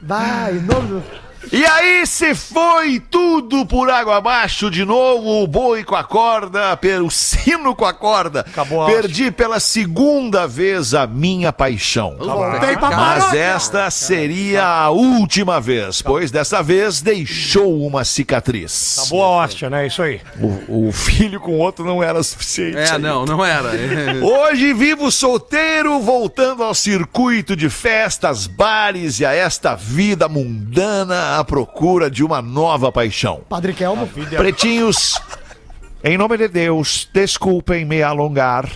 [0.03, 1.30] Vai, nome do...
[1.53, 6.79] E aí se foi tudo por água abaixo de novo, o boi com a corda,
[7.05, 8.41] o sino com a corda.
[8.41, 12.17] Acabou a Perdi pela segunda vez a minha paixão.
[12.19, 19.07] Voltei pra Mas esta seria a última vez, pois dessa vez deixou uma cicatriz.
[19.09, 19.87] Boa hóstia, né?
[19.87, 20.21] Isso aí.
[20.39, 22.77] O, o filho com o outro não era suficiente.
[22.77, 23.71] É, não, não era.
[24.23, 31.45] Hoje vivo solteiro, voltando ao circuito de festas, bares e a esta vida mundana à
[31.45, 33.43] procura de uma nova paixão.
[33.49, 34.09] Padre Kelmo.
[34.37, 35.21] Pretinhos,
[36.03, 38.69] em nome de Deus, desculpem me alongar.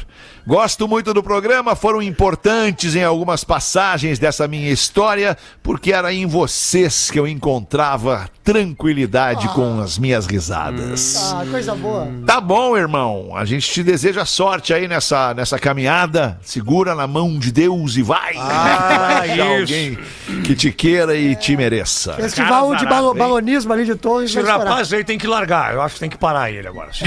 [0.47, 6.27] Gosto muito do programa, foram importantes em algumas passagens dessa minha história, porque era em
[6.27, 11.33] vocês que eu encontrava tranquilidade com as minhas risadas.
[11.33, 12.09] Ah, coisa boa.
[12.27, 13.31] Tá bom, irmão.
[13.35, 16.39] A gente te deseja sorte aí nessa, nessa caminhada.
[16.43, 18.35] Segura na mão de Deus e vai.
[18.37, 19.43] Ah, isso.
[19.43, 19.99] alguém
[20.45, 22.13] que te queira e te mereça.
[22.15, 24.31] Festival Cara de balo- balonismo ali de Torres.
[24.31, 25.73] Esse vai rapaz aí tem que largar.
[25.73, 26.91] Eu acho que tem que parar ele agora.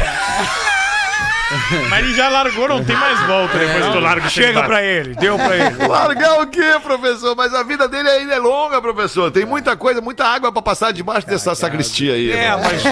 [1.90, 4.84] Mas ele já largou, não tem mais volta depois que tu larga o Chega pra
[4.84, 5.16] ele.
[5.16, 5.78] Deu pra ele.
[5.88, 7.36] Largar o quê, professor?
[7.36, 9.32] Mas a vida dele ainda é longa, professor.
[9.32, 12.32] Tem muita coisa, muita água pra passar debaixo dessa sacristia aí.
[12.32, 12.84] É, mas,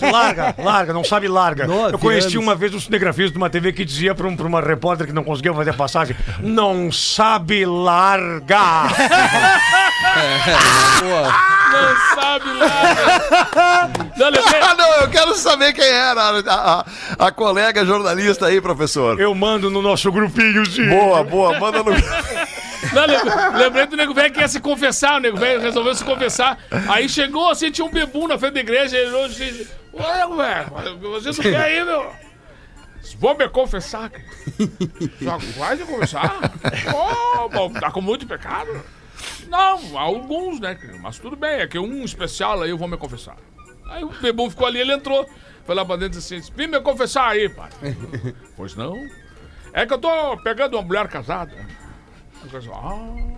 [0.00, 1.66] mas larga, larga, não sabe larga.
[1.66, 2.42] Nove Eu conheci anos.
[2.42, 5.12] uma vez um cinegrafista de uma TV que dizia pra, um, pra uma repórter que
[5.12, 8.90] não conseguia fazer a passagem: não sabe largar.
[11.70, 13.90] Não sabe nada.
[14.16, 14.28] Não,
[14.68, 16.38] Ah, não, eu quero saber quem era a,
[16.80, 16.84] a-
[17.26, 19.20] a colega jornalista aí, professor.
[19.20, 20.88] Eu mando no nosso grupinhozinho.
[20.90, 21.90] Boa, boa, manda no.
[22.92, 25.16] não, lem- lembrei do nego velho que ia se confessar.
[25.16, 26.58] O nego velho resolveu se confessar.
[26.88, 28.96] Aí chegou assim, tinha um bebum na frente da igreja.
[28.96, 32.10] Ele olhou e disse: Ô, nego velho, você não quer aí, meu?
[33.18, 34.10] Vou me confessar.
[34.10, 34.24] cara."
[35.20, 36.38] Já vai se confessar?
[37.52, 38.70] Bom, tá com muito pecado?
[39.48, 40.78] Não, alguns, né?
[41.02, 43.36] Mas tudo bem, é que um especial aí eu vou me confessar.
[43.90, 45.28] Aí o bebum ficou ali, ele entrou.
[45.66, 47.70] Foi lá pra dentro e disse assim: Vim me confessar aí, pai.
[48.56, 48.94] pois não.
[49.72, 51.54] É que eu tô pegando uma mulher casada.
[52.42, 53.34] Disse, ah,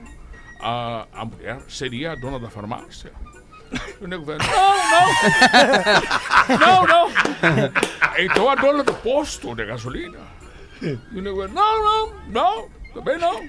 [0.61, 3.13] a, a mulher seria a dona da farmácia?
[4.01, 6.59] O nego velho, não, não.
[6.59, 7.09] Não, não.
[8.19, 10.19] Então a dona do posto de gasolina.
[10.83, 13.49] E o nego velho, não, não, não, também não.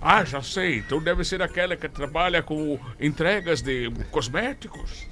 [0.00, 5.06] Ah, já sei, então deve ser aquela que trabalha com entregas de cosméticos.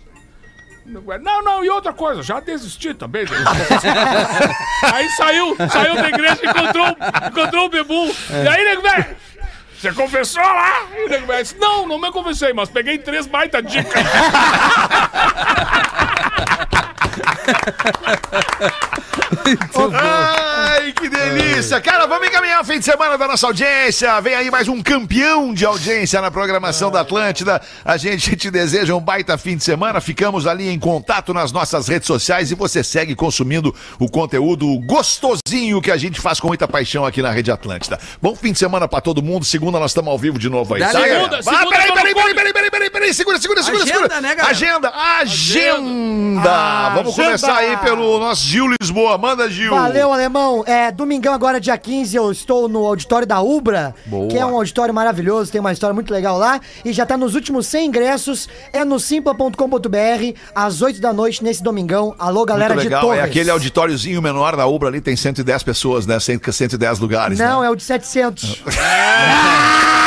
[0.86, 3.24] Não, não, e outra coisa, já desisti também.
[4.92, 6.96] aí saiu, saiu da igreja e encontrou,
[7.30, 8.12] encontrou o Bebum.
[8.30, 9.16] E aí, nego velho,
[9.78, 10.86] você confessou lá?
[10.96, 13.94] E o nego velho disse, não, não me confessei, mas peguei três baita dicas.
[19.92, 21.80] Ai, que delícia!
[21.80, 24.20] Cara, vamos encaminhar o fim de semana da nossa audiência.
[24.20, 27.60] Vem aí mais um campeão de audiência na programação da Atlântida.
[27.84, 30.00] A gente te deseja um baita fim de semana.
[30.00, 35.80] Ficamos ali em contato nas nossas redes sociais e você segue consumindo o conteúdo gostosinho
[35.80, 37.98] que a gente faz com muita paixão aqui na Rede Atlântida.
[38.20, 39.44] Bom fim de semana pra todo mundo.
[39.44, 40.80] Segunda nós estamos ao vivo de novo aí.
[40.80, 40.90] Tá?
[40.90, 43.14] Segunda, Ah, peraí, peraí, peraí, peraí, peraí, peraí, peraí.
[43.14, 44.20] Segura, segura, segura, Agenda, segura.
[44.20, 44.50] né, galera?
[44.50, 46.50] Agenda, agenda.
[46.50, 47.24] Ah, Vamos agenda.
[47.24, 49.16] começar aí pelo nosso Gil Lisboa.
[49.18, 49.70] Manda, Gil.
[49.70, 50.64] Valeu, alemão.
[50.66, 54.28] É, domingão agora, dia 15, eu estou no auditório da Ubra, Boa.
[54.28, 56.60] que é um auditório maravilhoso, tem uma história muito legal lá.
[56.84, 58.48] E já tá nos últimos 100 ingressos.
[58.72, 62.14] É no simpla.com.br, às 8 da noite, nesse domingão.
[62.18, 63.20] Alô, galera de legal, Torres.
[63.20, 66.18] é aquele auditóriozinho menor da Ubra ali, tem 110 pessoas, né?
[66.18, 67.38] 100, 110 lugares.
[67.38, 67.66] Não, né?
[67.66, 68.44] é o de 700.
[68.44, 68.70] Chupa!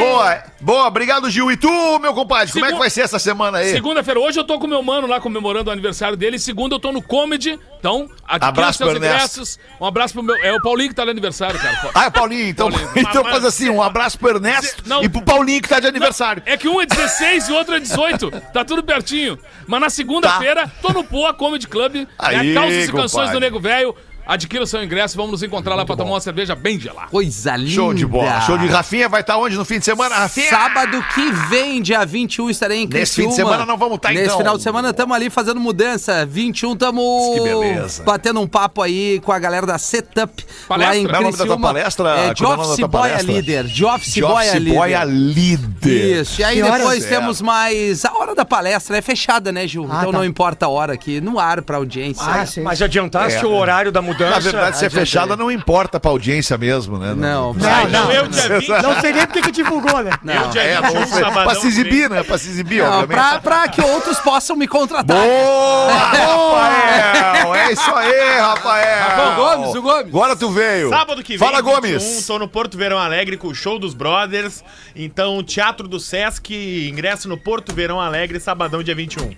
[0.00, 1.50] Boa, boa, obrigado, Gil.
[1.50, 3.70] E tu, meu compadre, como é que Segu- vai ser essa semana aí?
[3.72, 6.38] Segunda-feira, hoje eu tô com meu mano lá comemorando o aniversário dele.
[6.38, 7.58] Segunda eu tô no Comedy.
[7.78, 9.58] Então, Abraço seus ingressos.
[9.80, 10.34] Um abraço pro meu.
[10.42, 11.90] É o Paulinho que tá no aniversário, cara.
[11.94, 12.90] Ah, é Paulinho, então, Paulinho.
[12.96, 15.02] então Mas- faz assim, um abraço pro Ernesto Não.
[15.02, 16.42] e pro Paulinho que tá de aniversário.
[16.46, 18.30] É que um é 16 e o outro é 18.
[18.52, 19.38] Tá tudo pertinho.
[19.66, 22.06] Mas na segunda-feira, tô no Poa Comedy Club.
[22.18, 23.94] Aí, é Calças e Canções do Nego Velho.
[24.26, 27.08] Adquira o seu ingresso, vamos nos encontrar lá pra tomar uma cerveja bem gelada.
[27.08, 27.70] Coisa linda.
[27.70, 28.40] Show de bola.
[28.40, 30.50] Show de Rafinha vai estar onde no fim de semana, Rafinha?
[30.50, 33.52] Sábado que vem, dia 21, estarei em Nesse fim de Criciúma.
[33.52, 34.38] semana não vamos tá, Nesse então.
[34.38, 36.26] final de semana estamos ali fazendo mudança.
[36.26, 38.02] 21 estamos Que beleza.
[38.02, 40.44] batendo um papo aí com a galera da Setup.
[40.66, 40.88] Palestra.
[40.92, 41.68] Lá em Qual é o nome da tua Criciúma.
[41.68, 42.08] palestra?
[42.18, 43.22] É, de é Office tua Boy a?
[43.22, 43.64] Líder.
[43.64, 44.74] De Office Boy a Líder.
[44.74, 46.20] Boy a líder.
[46.22, 47.08] Isso, e aí depois É.
[47.08, 48.04] temos mais.
[48.04, 49.86] A hora da palestra é fechada, né, Gil?
[49.90, 50.18] Ah, então tá.
[50.18, 52.24] não importa a hora aqui, no ar pra audiência.
[52.26, 52.62] Ah, sim.
[52.62, 53.46] Mas adiantaste É.
[53.46, 54.15] o horário da mudança?
[54.24, 54.90] Na verdade, se é adiantei.
[54.90, 57.14] fechada, não importa pra audiência mesmo, né?
[57.14, 58.10] Não, Não, vai, não.
[58.12, 60.10] Eu, dia 20, Não sei nem porque que divulgou, né?
[60.22, 60.34] não.
[60.34, 61.20] eu, dia É, 21, não sei.
[61.22, 62.22] sabadão, pra se exibir, né?
[62.22, 63.40] Pra se exibir, Não, obviamente.
[63.40, 65.16] pra, pra que outros possam me contratar.
[65.16, 67.54] Boa, Rafael!
[67.54, 69.02] É isso aí, Rafael!
[69.08, 70.06] Rafael Gomes, o Gomes.
[70.08, 70.88] Agora tu veio.
[70.90, 72.26] Sábado que vem, Fala, 21, Gomes.
[72.26, 74.62] tô no Porto Verão Alegre com o show dos Brothers.
[74.94, 79.34] Então, Teatro do Sesc, ingresso no Porto Verão Alegre, sabadão, dia 21.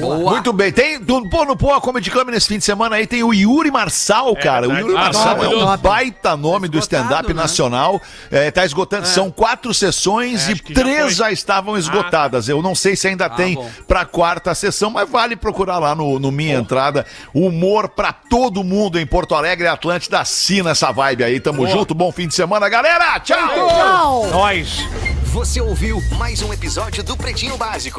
[0.00, 0.30] Boa.
[0.32, 0.72] Muito bem.
[0.72, 3.70] Tem, do, pô, no Poa Comedy Club nesse fim de semana aí tem o Yuri
[4.10, 4.68] Marçal, cara.
[4.68, 4.72] O.
[4.78, 7.42] Yuri Ah, Marçal é um baita nome do Esgotado, stand-up né?
[7.42, 8.00] nacional.
[8.30, 9.06] É, tá esgotando.
[9.06, 12.48] São quatro sessões É, e três já, estavam esgotadas.
[12.48, 13.70] Eu não sei se ainda tem bom.
[13.86, 17.06] pra quarta sessão, mas vale procurar lá no, no Minha Entrada.
[17.32, 20.20] Humor pra todo mundo em Porto Alegre, Atlântida.
[20.20, 21.40] Assina essa vibe aí.
[21.40, 21.94] Tamo junto.
[21.94, 23.18] Bom fim de semana, galera.
[23.20, 23.38] Tchau.
[23.68, 24.26] Tchau!
[24.30, 24.84] Nós.
[25.32, 27.88] Você ouviu mais um episódio do Pretinho Básico.